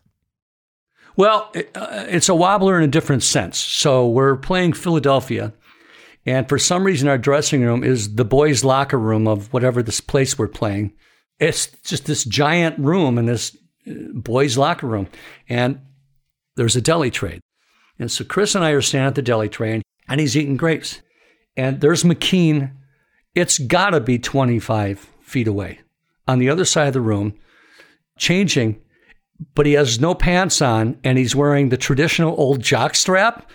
[1.16, 3.58] Well, uh, it's a wobbler in a different sense.
[3.58, 5.54] So we're playing Philadelphia,
[6.26, 10.02] and for some reason, our dressing room is the boys' locker room of whatever this
[10.02, 10.94] place we're playing.
[11.40, 13.56] It's just this giant room in this
[13.88, 15.08] uh, boys' locker room,
[15.50, 15.80] and
[16.56, 17.40] there's a deli tray.
[18.00, 21.02] And so Chris and I are standing at the deli tray, and he's eating grapes.
[21.56, 22.72] And there's McKean.
[23.36, 25.80] It's got to be 25 feet away
[26.28, 27.36] on the other side of the room,
[28.18, 28.82] changing
[29.56, 33.50] but he has no pants on and he's wearing the traditional old jock strap.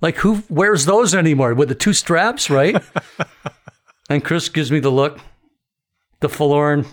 [0.00, 2.82] Like who wears those anymore with the two straps, right?
[4.10, 5.20] and Chris gives me the look,
[6.20, 6.86] the forlorn,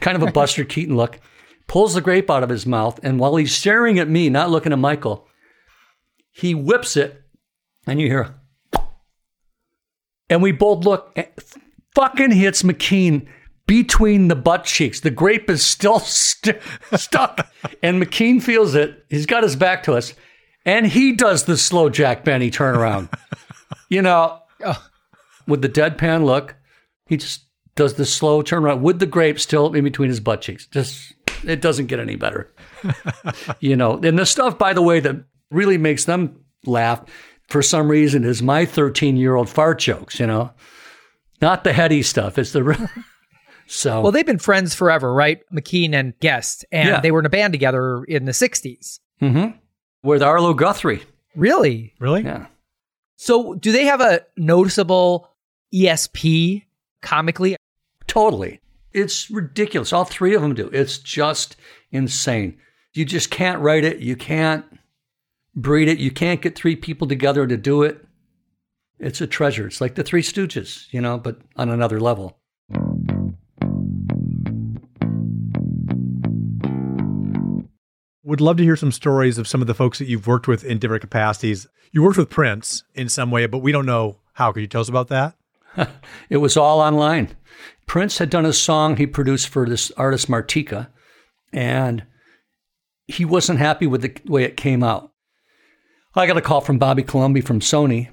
[0.00, 1.20] kind of a Buster Keaton look,
[1.66, 4.72] pulls the grape out of his mouth, and while he's staring at me, not looking
[4.72, 5.28] at Michael,
[6.32, 7.22] he whips it,
[7.86, 8.34] and you hear,
[10.28, 11.16] and we both look,
[11.94, 13.28] fucking hits McKean
[13.70, 14.98] between the butt cheeks.
[14.98, 16.58] The grape is still st-
[16.96, 17.48] stuck,
[17.84, 19.04] and McKean feels it.
[19.08, 20.12] He's got his back to us,
[20.64, 23.16] and he does the slow Jack Benny turnaround.
[23.88, 24.74] you know, uh,
[25.46, 26.56] with the deadpan look,
[27.06, 27.44] he just
[27.76, 30.66] does the slow turnaround with the grape still in between his butt cheeks.
[30.66, 32.52] Just it doesn't get any better.
[33.60, 35.14] you know, and the stuff, by the way, that
[35.52, 37.04] really makes them laugh
[37.46, 40.18] for some reason is my 13 year old fart jokes.
[40.18, 40.50] You know,
[41.40, 42.36] not the heady stuff.
[42.36, 42.88] It's the real.
[43.72, 45.42] So Well, they've been friends forever, right?
[45.54, 47.00] McKean and Guest, and Yeah.
[47.00, 48.98] they were in a band together in the '60s.
[49.22, 49.56] Mm-hmm.
[50.02, 51.02] With Arlo Guthrie.
[51.36, 51.94] Really?
[52.00, 52.22] Really?
[52.22, 52.46] Yeah.
[53.16, 55.28] So, do they have a noticeable
[55.72, 56.64] ESP
[57.00, 57.54] comically?
[58.08, 58.60] Totally.
[58.92, 59.92] It's ridiculous.
[59.92, 60.68] All three of them do.
[60.72, 61.54] It's just
[61.92, 62.58] insane.
[62.92, 64.00] You just can't write it.
[64.00, 64.64] You can't
[65.54, 65.98] breed it.
[65.98, 68.04] You can't get three people together to do it.
[68.98, 69.66] It's a treasure.
[69.68, 72.39] It's like the Three Stooges, you know, but on another level.
[78.30, 80.62] Would love to hear some stories of some of the folks that you've worked with
[80.64, 81.66] in different capacities.
[81.90, 84.52] You worked with Prince in some way, but we don't know how.
[84.52, 85.34] Could you tell us about that?
[86.30, 87.36] It was all online.
[87.86, 90.86] Prince had done a song he produced for this artist Martika,
[91.52, 92.04] and
[93.08, 95.10] he wasn't happy with the way it came out.
[96.14, 98.10] I got a call from Bobby Colomby from Sony,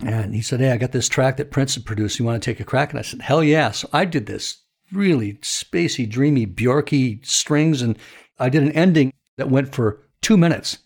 [0.00, 2.18] and he said, Hey, I got this track that Prince had produced.
[2.18, 2.92] You want to take a crack?
[2.92, 3.72] And I said, Hell yeah.
[3.72, 7.98] So I did this really spacey, dreamy, Bjorky strings, and
[8.38, 10.78] I did an ending that went for two minutes.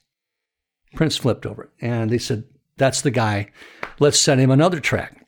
[0.94, 2.44] Prince flipped over it, and they said,
[2.76, 3.50] That's the guy.
[3.98, 5.22] Let's send him another track.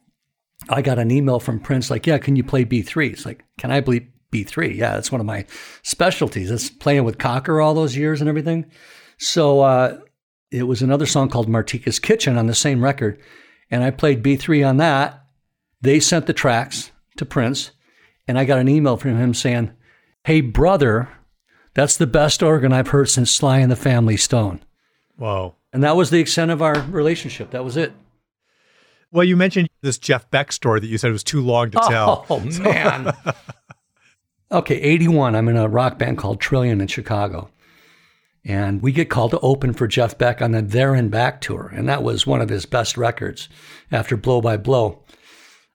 [0.68, 3.12] I got an email from Prince like, yeah, can you play B3?
[3.12, 4.74] It's like, can I play B3?
[4.74, 5.44] Yeah, that's one of my
[5.82, 6.50] specialties.
[6.50, 8.70] That's playing with Cocker all those years and everything.
[9.18, 9.98] So uh,
[10.50, 13.20] it was another song called Martika's Kitchen on the same record.
[13.70, 15.24] and I played B3 on that.
[15.80, 17.72] They sent the tracks to Prince,
[18.26, 19.72] and I got an email from him saying,
[20.24, 21.08] Hey, brother,
[21.74, 24.60] that's the best organ I've heard since Sly and the Family Stone.
[25.16, 25.54] Whoa.
[25.72, 27.50] And that was the extent of our relationship.
[27.50, 27.92] That was it.
[29.10, 31.88] Well, you mentioned this Jeff Beck story that you said was too long to oh,
[31.88, 32.26] tell.
[32.30, 33.12] Oh, man.
[34.52, 35.34] okay, 81.
[35.36, 37.50] I'm in a rock band called Trillion in Chicago.
[38.44, 41.72] And we get called to open for Jeff Beck on the There and Back tour.
[41.74, 43.48] And that was one of his best records
[43.90, 45.02] after Blow by Blow.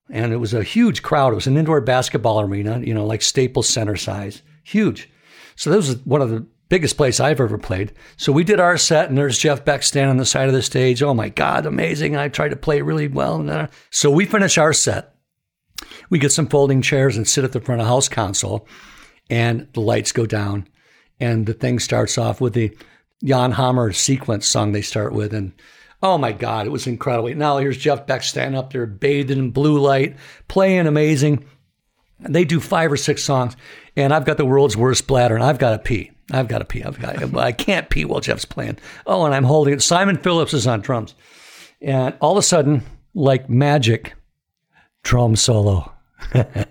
[0.09, 1.31] And it was a huge crowd.
[1.31, 4.41] It was an indoor basketball arena, you know, like Staples Center size.
[4.63, 5.09] Huge.
[5.59, 7.91] So that was one of the biggest place I've ever played.
[8.15, 10.61] So we did our set, and there's Jeff Beck standing on the side of the
[10.61, 11.03] stage.
[11.03, 12.15] Oh my God, amazing.
[12.15, 13.67] I tried to play really well.
[13.89, 15.13] So we finish our set.
[16.09, 18.69] We get some folding chairs and sit at the front of house console,
[19.29, 20.65] and the lights go down
[21.19, 22.73] and the thing starts off with the
[23.21, 25.33] Jan Hammer sequence song they start with.
[25.33, 25.51] And
[26.01, 27.35] oh my God, it was incredible.
[27.35, 30.15] Now here's Jeff Beck standing up there, bathed in blue light,
[30.47, 31.43] playing amazing.
[32.21, 33.55] They do five or six songs,
[33.95, 36.11] and I've got the world's worst bladder, and I've got to pee.
[36.31, 36.83] I've got to pee.
[36.83, 37.35] I've got.
[37.35, 38.77] I can't pee while Jeff's playing.
[39.07, 39.81] Oh, and I'm holding it.
[39.81, 41.15] Simon Phillips is on drums,
[41.81, 44.13] and all of a sudden, like magic,
[45.03, 45.91] drum solo.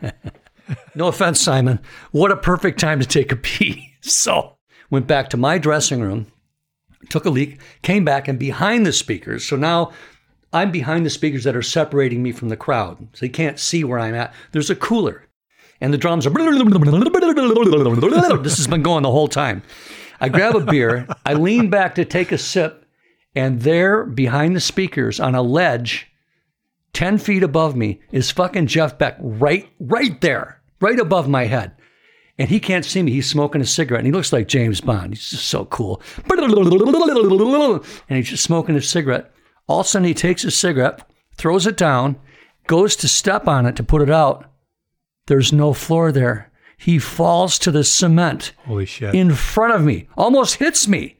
[0.95, 1.81] no offense, Simon.
[2.13, 3.85] What a perfect time to take a pee.
[4.01, 4.57] So
[4.91, 6.29] went back to my dressing room,
[7.11, 9.45] took a leak, came back, and behind the speakers.
[9.45, 9.93] So now
[10.53, 13.09] I'm behind the speakers that are separating me from the crowd.
[13.13, 14.33] So you can't see where I'm at.
[14.53, 15.28] There's a cooler.
[15.81, 16.31] And the drums are.
[18.43, 19.63] This has been going the whole time.
[20.21, 22.85] I grab a beer, I lean back to take a sip,
[23.37, 26.09] and there behind the speakers on a ledge,
[26.93, 31.77] 10 feet above me, is fucking Jeff Beck right, right there, right above my head
[32.39, 33.11] and he can't see me.
[33.11, 35.15] He's smoking a cigarette, and he looks like James Bond.
[35.15, 36.01] He's just so cool.
[38.09, 39.33] And he's just smoking a cigarette.
[39.67, 41.03] All of a sudden, he takes his cigarette,
[41.35, 42.17] throws it down,
[42.69, 44.51] goes to step on it to put it out.
[45.29, 46.51] There's no floor there.
[46.79, 48.53] He falls to the cement.
[48.67, 49.15] Holy shit.
[49.15, 51.19] In front of me, almost hits me.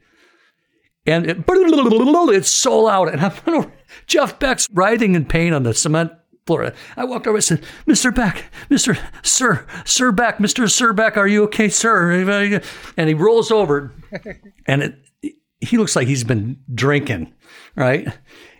[1.05, 3.09] And it, it's so loud.
[3.09, 3.71] And I'm,
[4.07, 6.11] Jeff Beck's writhing in pain on the cement
[6.45, 6.73] floor.
[6.97, 8.13] I walked over and said, Mr.
[8.13, 8.99] Beck, Mr.
[9.21, 10.69] Sir, Sir Beck, Mr.
[10.69, 12.61] Sir Beck, are you okay, sir?
[12.97, 13.93] And he rolls over
[14.65, 14.95] and it,
[15.61, 17.33] he looks like he's been drinking,
[17.75, 18.07] right?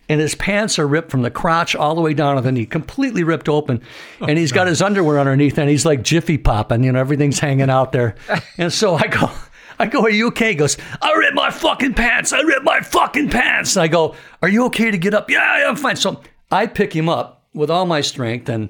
[0.09, 2.65] And his pants are ripped from the crotch all the way down to the knee,
[2.65, 3.81] completely ripped open.
[4.19, 7.39] Oh, and he's got his underwear underneath and he's like jiffy popping, you know, everything's
[7.39, 8.15] hanging out there.
[8.57, 9.29] And so I go,
[9.79, 10.49] I go, Are you okay?
[10.49, 12.33] He goes, I ripped my fucking pants.
[12.33, 13.75] I ripped my fucking pants.
[13.75, 15.29] And I go, Are you okay to get up?
[15.29, 15.95] Yeah, yeah, I'm fine.
[15.95, 18.69] So I pick him up with all my strength, and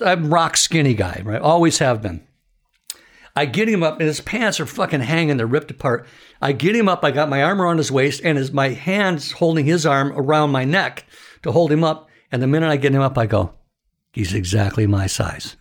[0.00, 1.40] I'm rock skinny guy, right?
[1.40, 2.26] Always have been.
[3.38, 6.08] I get him up, and his pants are fucking hanging; they're ripped apart.
[6.42, 7.04] I get him up.
[7.04, 10.50] I got my arm around his waist, and his my hands holding his arm around
[10.50, 11.04] my neck
[11.44, 12.08] to hold him up.
[12.32, 13.52] And the minute I get him up, I go,
[14.12, 15.54] "He's exactly my size."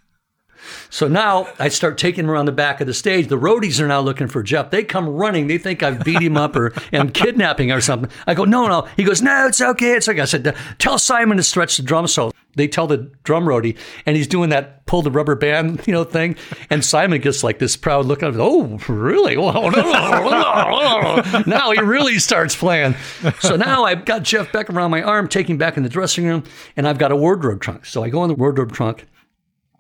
[0.89, 3.27] So now I start taking him around the back of the stage.
[3.27, 4.71] The roadies are now looking for Jeff.
[4.71, 5.47] They come running.
[5.47, 8.09] They think I've beat him up or am kidnapping or something.
[8.25, 8.87] I go, no, no.
[8.95, 9.93] He goes, no, it's okay.
[9.93, 10.21] It's okay.
[10.21, 12.31] I said, tell Simon to stretch the drum solo.
[12.57, 16.03] They tell the drum roadie, and he's doing that pull the rubber band, you know,
[16.03, 16.35] thing.
[16.71, 18.23] And Simon gets like this proud look.
[18.23, 19.35] Of, oh, really?
[21.45, 22.95] now he really starts playing.
[23.39, 26.45] So now I've got Jeff Beck around my arm, taking back in the dressing room,
[26.75, 27.85] and I've got a wardrobe trunk.
[27.85, 29.05] So I go in the wardrobe trunk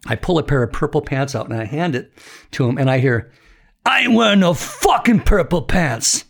[0.05, 2.11] I pull a pair of purple pants out and I hand it
[2.51, 3.31] to him, and I hear,
[3.85, 6.25] I ain't wearing no fucking purple pants.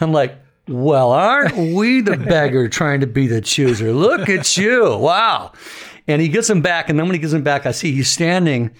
[0.00, 0.36] I'm like,
[0.68, 3.92] well, aren't we the beggar trying to be the chooser?
[3.92, 4.96] Look at you.
[4.96, 5.52] Wow.
[6.06, 8.10] And he gets them back, and then when he gets them back, I see he's
[8.10, 8.70] standing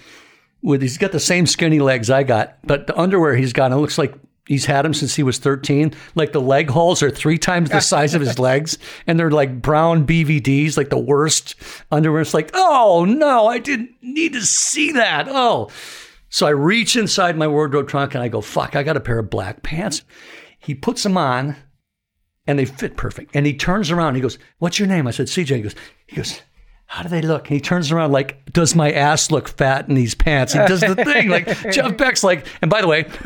[0.62, 3.76] with, he's got the same skinny legs I got, but the underwear he's got, it
[3.76, 4.14] looks like
[4.46, 5.94] he's had them since he was 13.
[6.14, 9.60] Like the leg holes are three times the size of his legs, and they're like
[9.62, 11.54] brown BVDs, like the worst
[11.90, 12.20] underwear.
[12.20, 15.26] It's like, oh no, I didn't need to see that.
[15.28, 15.70] Oh.
[16.28, 19.20] So I reach inside my wardrobe trunk and I go, fuck, I got a pair
[19.20, 20.02] of black pants.
[20.58, 21.56] He puts them on
[22.46, 23.34] and they fit perfect.
[23.34, 25.06] And he turns around and he goes, What's your name?
[25.06, 25.56] I said, CJ.
[25.56, 25.74] He goes,
[26.06, 26.42] he goes,
[26.86, 27.48] how do they look?
[27.48, 30.52] And he turns around like, does my ass look fat in these pants?
[30.52, 31.28] He does the thing.
[31.28, 33.02] Like Jeff Beck's like, and by the way,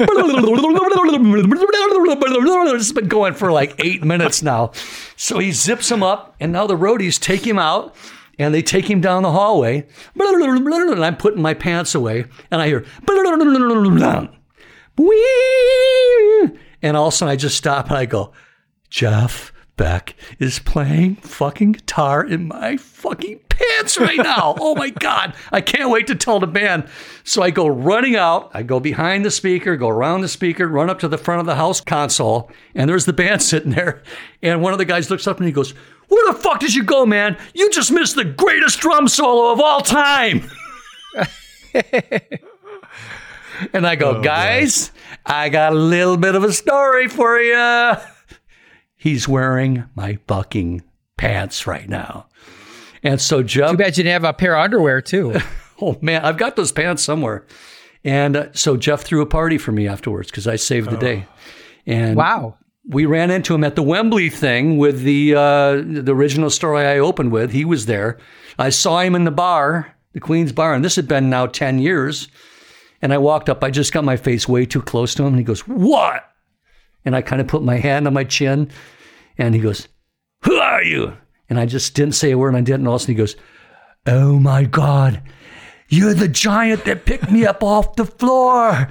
[2.65, 4.73] this has been going for like eight minutes now.
[5.17, 7.95] So he zips him up, and now the roadies take him out
[8.39, 9.87] and they take him down the hallway.
[10.19, 12.87] And I'm putting my pants away, and I hear,
[16.83, 18.33] and all of a sudden I just stop and I go,
[18.89, 24.55] Jeff Beck is playing fucking guitar in my fucking pants right now.
[24.59, 25.35] oh my God.
[25.53, 26.89] I can't wait to tell the band.
[27.25, 28.51] So I go running out.
[28.55, 31.47] I go behind the speaker, go around the speaker, run up to the front of
[31.47, 34.03] the house console, and there's the band sitting there.
[34.43, 35.73] And one of the guys looks up and he goes,
[36.09, 37.37] Where the fuck did you go, man?
[37.55, 40.51] You just missed the greatest drum solo of all time.
[43.73, 44.93] and I go, oh, guys,
[45.27, 47.95] I got a little bit of a story for you.
[48.97, 50.83] He's wearing my fucking
[51.17, 52.27] pants right now.
[53.03, 53.71] And so Jeff.
[53.71, 55.37] Too bad you didn't have a pair of underwear too.
[55.81, 57.47] oh man, I've got those pants somewhere.
[58.05, 61.27] And uh, so Jeff threw a party for me afterwards because I saved the day.
[61.87, 62.57] And wow.
[62.89, 66.99] we ran into him at the Wembley thing with the uh, the original story I
[66.99, 67.53] opened with.
[67.53, 68.19] He was there.
[68.59, 71.79] I saw him in the bar, the Queen's Bar, and this had been now ten
[71.79, 72.29] years.
[73.01, 73.63] And I walked up.
[73.63, 76.25] I just got my face way too close to him, and he goes, "What?"
[77.05, 78.71] And I kind of put my hand on my chin,
[79.39, 79.89] and he goes,
[80.43, 81.17] "Who are you?"
[81.49, 82.81] And I just didn't say a word, and I didn't.
[82.81, 83.37] And all of a sudden, he goes,
[84.07, 85.23] "Oh my God,
[85.89, 88.89] you're the giant that picked me up off the floor."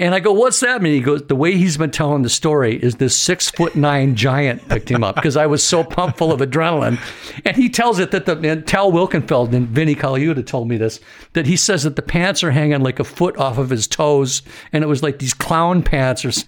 [0.00, 0.92] And I go, what's that mean?
[0.92, 4.68] He goes, the way he's been telling the story is this six foot nine giant
[4.68, 7.00] picked him up because I was so pumped full of adrenaline.
[7.44, 11.00] And he tells it that the, and Tal Wilkenfeld and Vinnie Colaiuta told me this,
[11.32, 14.42] that he says that the pants are hanging like a foot off of his toes.
[14.72, 16.44] And it was like these clown pants or, you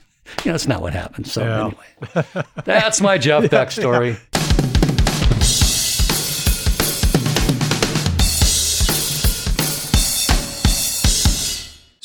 [0.47, 1.27] know, that's not what happened.
[1.27, 1.73] So Yeah.
[2.15, 2.25] anyway,
[2.65, 4.17] that's my Jeff Beck story.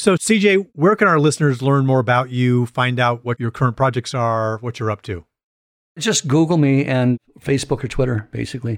[0.05, 3.75] So, CJ, where can our listeners learn more about you, find out what your current
[3.75, 5.25] projects are, what you're up to?
[5.97, 8.77] Just Google me and Facebook or Twitter, basically.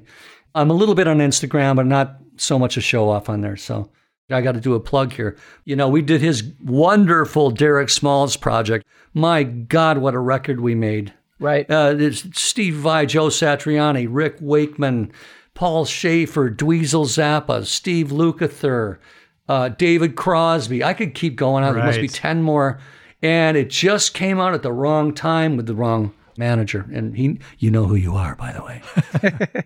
[0.56, 3.58] I'm a little bit on Instagram, but not so much a show off on there.
[3.58, 3.92] So
[4.32, 5.36] I got to do a plug here.
[5.66, 8.86] You know, we did his wonderful Derek Smalls project.
[9.14, 11.14] My God, what a record we made.
[11.40, 11.70] Right.
[11.70, 15.12] Uh, Steve Vai, Joe Satriani, Rick Wakeman,
[15.56, 19.00] Paul Shaffer, Dweezil Zappa, Steve Lukather,
[19.48, 20.84] uh, David Crosby.
[20.84, 21.76] I could keep going on.
[21.76, 22.80] There must be 10 more.
[23.22, 26.86] And it just came out at the wrong time with the wrong manager.
[26.94, 29.64] And he, you know who you are, by the way.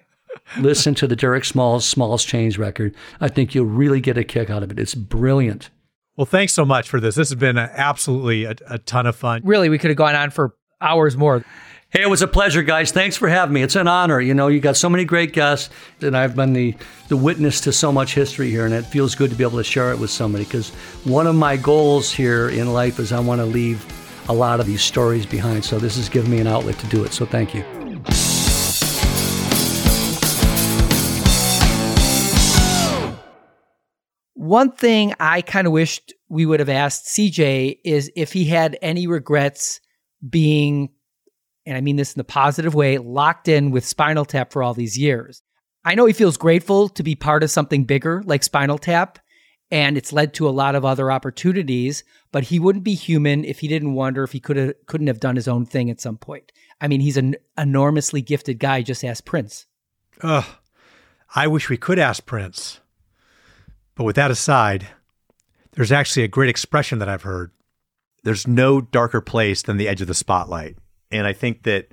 [0.58, 2.96] Listen to the Derek Smalls, Smalls Change record.
[3.20, 4.80] I think you'll really get a kick out of it.
[4.80, 5.70] It's brilliant.
[6.16, 7.16] Well, thanks so much for this.
[7.16, 9.42] This has been a, absolutely a, a ton of fun.
[9.44, 11.44] Really, we could have gone on for hours more.
[11.92, 12.94] Hey, it was a pleasure, guys.
[12.94, 13.64] Thanks for having me.
[13.64, 14.22] It's an honor.
[14.22, 15.70] You know, you got so many great guests,
[16.00, 16.74] and I've been the,
[17.10, 19.64] the witness to so much history here, and it feels good to be able to
[19.66, 20.70] share it with somebody because
[21.04, 23.86] one of my goals here in life is I want to leave
[24.30, 25.66] a lot of these stories behind.
[25.66, 27.12] So this has given me an outlet to do it.
[27.12, 27.64] So thank you.
[34.36, 38.78] One thing I kind of wished we would have asked CJ is if he had
[38.82, 39.82] any regrets
[40.30, 40.92] being,
[41.66, 44.74] and I mean this in the positive way, locked in with Spinal Tap for all
[44.74, 45.42] these years.
[45.84, 49.20] I know he feels grateful to be part of something bigger like Spinal Tap,
[49.72, 53.60] and it's led to a lot of other opportunities, but he wouldn't be human if
[53.60, 56.18] he didn't wonder if he could have couldn't have done his own thing at some
[56.18, 56.52] point.
[56.80, 59.66] I mean, he's an enormously gifted guy, just ask Prince.
[60.22, 60.46] Ugh,
[61.36, 62.80] I wish we could ask Prince.
[63.96, 64.88] But with that aside,
[65.74, 67.52] there's actually a great expression that I've heard.
[68.24, 70.78] There's no darker place than the edge of the spotlight.
[71.12, 71.88] And I think that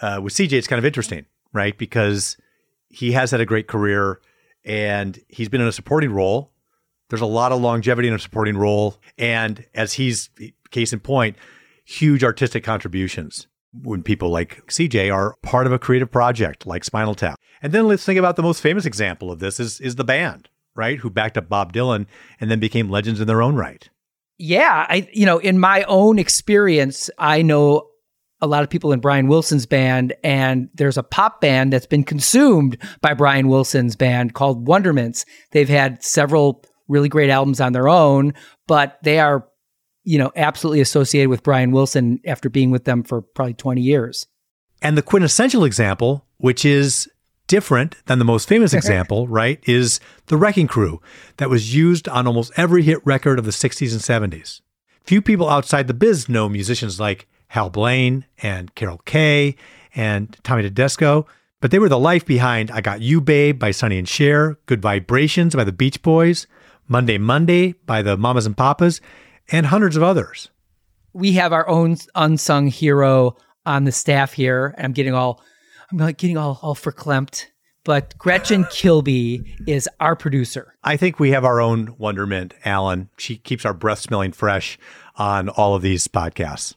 [0.00, 1.76] uh, with CJ, it's kind of interesting, right?
[1.76, 2.36] Because
[2.88, 4.20] he has had a great career
[4.64, 6.52] and he's been in a supporting role.
[7.10, 8.96] There's a lot of longevity in a supporting role.
[9.18, 10.30] And as he's,
[10.70, 11.36] case in point,
[11.84, 13.46] huge artistic contributions
[13.82, 17.38] when people like CJ are part of a creative project like Spinal Tap.
[17.60, 20.48] And then let's think about the most famous example of this is, is the band,
[20.74, 20.98] right?
[20.98, 22.06] Who backed up Bob Dylan
[22.40, 23.88] and then became legends in their own right.
[24.36, 27.88] Yeah, I you know, in my own experience, I know
[28.44, 32.04] a lot of people in Brian Wilson's band and there's a pop band that's been
[32.04, 35.24] consumed by Brian Wilson's band called Wondermints.
[35.50, 38.34] They've had several really great albums on their own,
[38.66, 39.48] but they are
[40.04, 44.26] you know, absolutely associated with Brian Wilson after being with them for probably 20 years.
[44.82, 47.10] And the quintessential example, which is
[47.46, 51.00] different than the most famous example, right, is the Wrecking Crew
[51.38, 54.60] that was used on almost every hit record of the 60s and 70s.
[55.04, 59.54] Few people outside the biz know musicians like Hal Blaine and Carol Kaye
[59.94, 61.24] and Tommy Tedesco,
[61.60, 64.82] but they were the life behind I Got You Babe by Sonny and Cher, Good
[64.82, 66.48] Vibrations by the Beach Boys,
[66.88, 69.00] Monday Monday by the Mamas and Papas,
[69.52, 70.50] and hundreds of others.
[71.12, 75.40] We have our own unsung hero on the staff here, and I'm getting all
[75.92, 77.46] I'm like getting all all verklempt.
[77.84, 80.74] But Gretchen Kilby is our producer.
[80.82, 83.10] I think we have our own wonderment, Alan.
[83.16, 84.76] She keeps our breath smelling fresh
[85.14, 86.74] on all of these podcasts.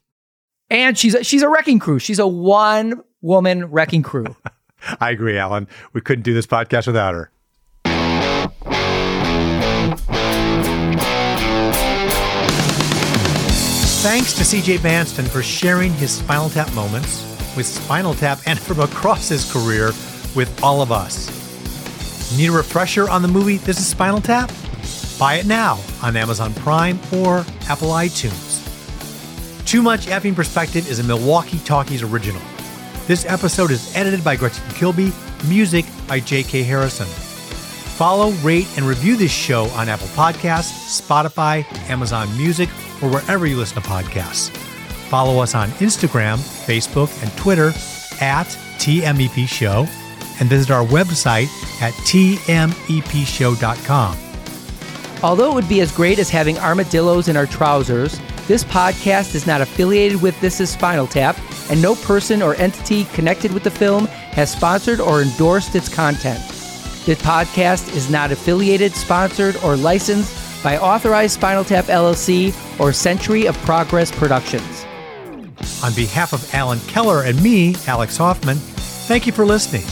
[0.70, 2.00] And she's a, she's a wrecking crew.
[2.00, 4.36] She's a one woman wrecking crew.
[5.00, 5.68] I agree, Alan.
[5.94, 7.32] We couldn't do this podcast without her.
[14.04, 17.24] Thanks to CJ Vanston for sharing his Spinal Tap moments.
[17.58, 19.88] with Spinal Tap and from across his career
[20.36, 21.28] with all of us.
[22.38, 24.52] Need a refresher on the movie This is Spinal Tap?
[25.18, 28.64] Buy it now on Amazon Prime or Apple iTunes.
[29.68, 32.42] Too Much Effing Perspective is a Milwaukee Talkies original.
[33.06, 35.12] This episode is edited by Gretchen Kilby,
[35.50, 36.64] music by J.K.
[36.64, 37.06] Harrison.
[37.06, 42.70] Follow, rate, and review this show on Apple Podcasts, Spotify, Amazon Music,
[43.04, 44.52] or wherever you listen to podcasts.
[45.10, 47.74] Follow us on Instagram, Facebook, and Twitter
[48.22, 48.48] at
[48.78, 49.86] TMEP Show,
[50.40, 51.50] and visit our website
[51.82, 54.18] at tmepshow.com.
[55.24, 59.46] Although it would be as great as having armadillos in our trousers, this podcast is
[59.46, 61.38] not affiliated with This Is Spinal Tap,
[61.70, 66.40] and no person or entity connected with the film has sponsored or endorsed its content.
[67.06, 73.48] This podcast is not affiliated, sponsored, or licensed by Authorized Spinal Tap LLC or Century
[73.48, 74.86] of Progress Productions.
[75.84, 79.84] On behalf of Alan Keller and me, Alex Hoffman, thank you for listening.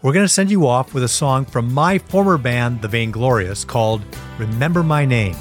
[0.00, 3.66] We're going to send you off with a song from my former band, The Vainglorious,
[3.66, 4.02] called
[4.38, 5.36] Remember My Name.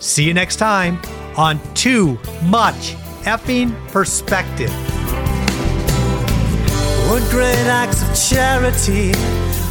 [0.00, 1.00] See you next time
[1.36, 4.72] on Too Much Effing Perspective.
[7.10, 9.12] Would great acts of charity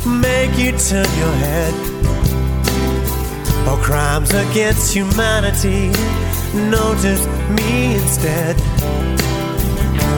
[0.08, 1.74] make you turn your head?
[3.68, 5.88] Or crimes against humanity
[6.70, 8.58] notice me instead?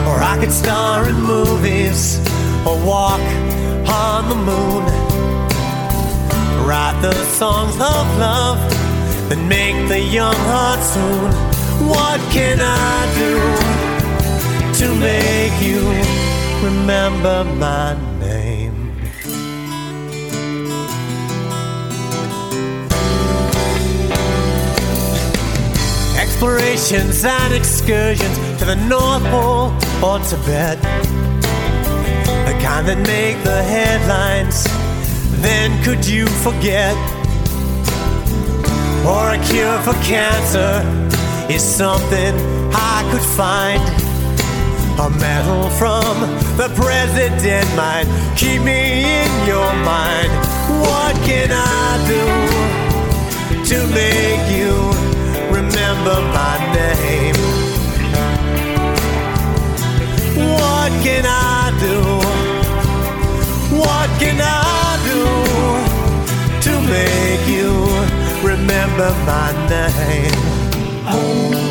[0.08, 2.18] Or I could star in movies
[2.66, 3.20] or walk
[3.88, 4.84] on the moon.
[6.66, 8.85] Write the songs of love
[9.28, 11.32] that make the young heart swoon.
[11.88, 13.34] What can I do
[14.78, 15.82] to make you
[16.64, 18.92] remember my name?
[26.16, 29.72] Explorations and excursions to the North Pole
[30.04, 30.80] or Tibet.
[32.46, 34.64] The kind that make the headlines.
[35.42, 37.15] Then could you forget?
[39.06, 40.82] Or a cure for cancer
[41.48, 42.34] is something
[42.74, 43.80] I could find.
[44.98, 46.22] A medal from
[46.56, 50.32] the president might keep me in your mind.
[50.82, 52.24] What can I do
[53.70, 54.74] to make you
[55.54, 57.36] remember my name?
[60.58, 62.25] What can I do?
[68.96, 70.30] Remember my name?
[71.12, 71.65] Do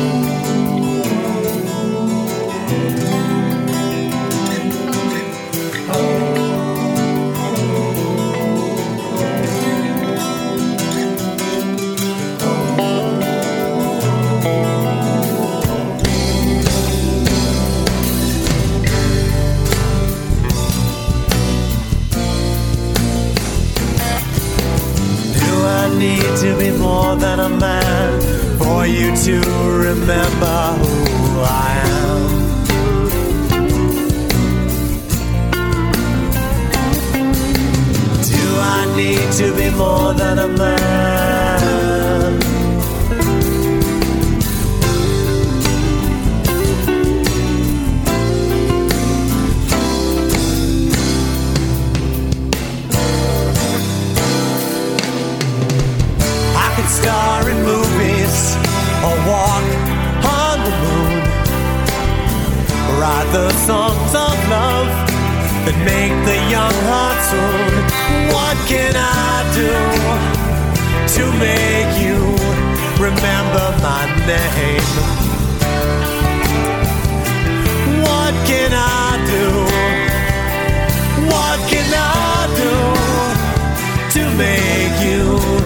[27.18, 28.20] than a man
[28.58, 29.40] for you to
[29.88, 32.22] remember who I am?
[38.22, 41.15] Do I need to be more than a man?
[63.36, 64.88] The songs of love
[65.66, 67.74] that make the young heart swoon.
[68.32, 69.72] What can I do
[71.16, 72.18] to make you
[72.96, 74.88] remember my name?
[78.08, 79.46] What can I do?
[81.32, 83.16] What can I do?
[84.16, 85.65] to make you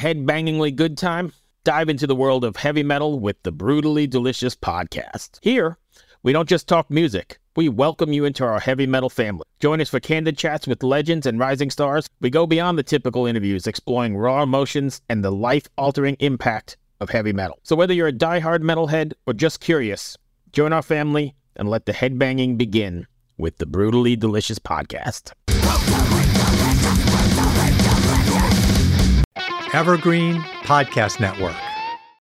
[0.00, 1.30] head-bangingly good time?
[1.62, 5.38] Dive into the world of heavy metal with the Brutally Delicious podcast.
[5.42, 5.76] Here,
[6.22, 7.38] we don't just talk music.
[7.54, 9.44] We welcome you into our heavy metal family.
[9.58, 12.06] Join us for candid chats with legends and rising stars.
[12.22, 17.34] We go beyond the typical interviews, exploring raw emotions and the life-altering impact of heavy
[17.34, 17.58] metal.
[17.62, 20.16] So whether you're a die-hard metalhead or just curious,
[20.50, 25.32] join our family and let the headbanging begin with the Brutally Delicious podcast.
[29.72, 31.69] Evergreen Podcast Network.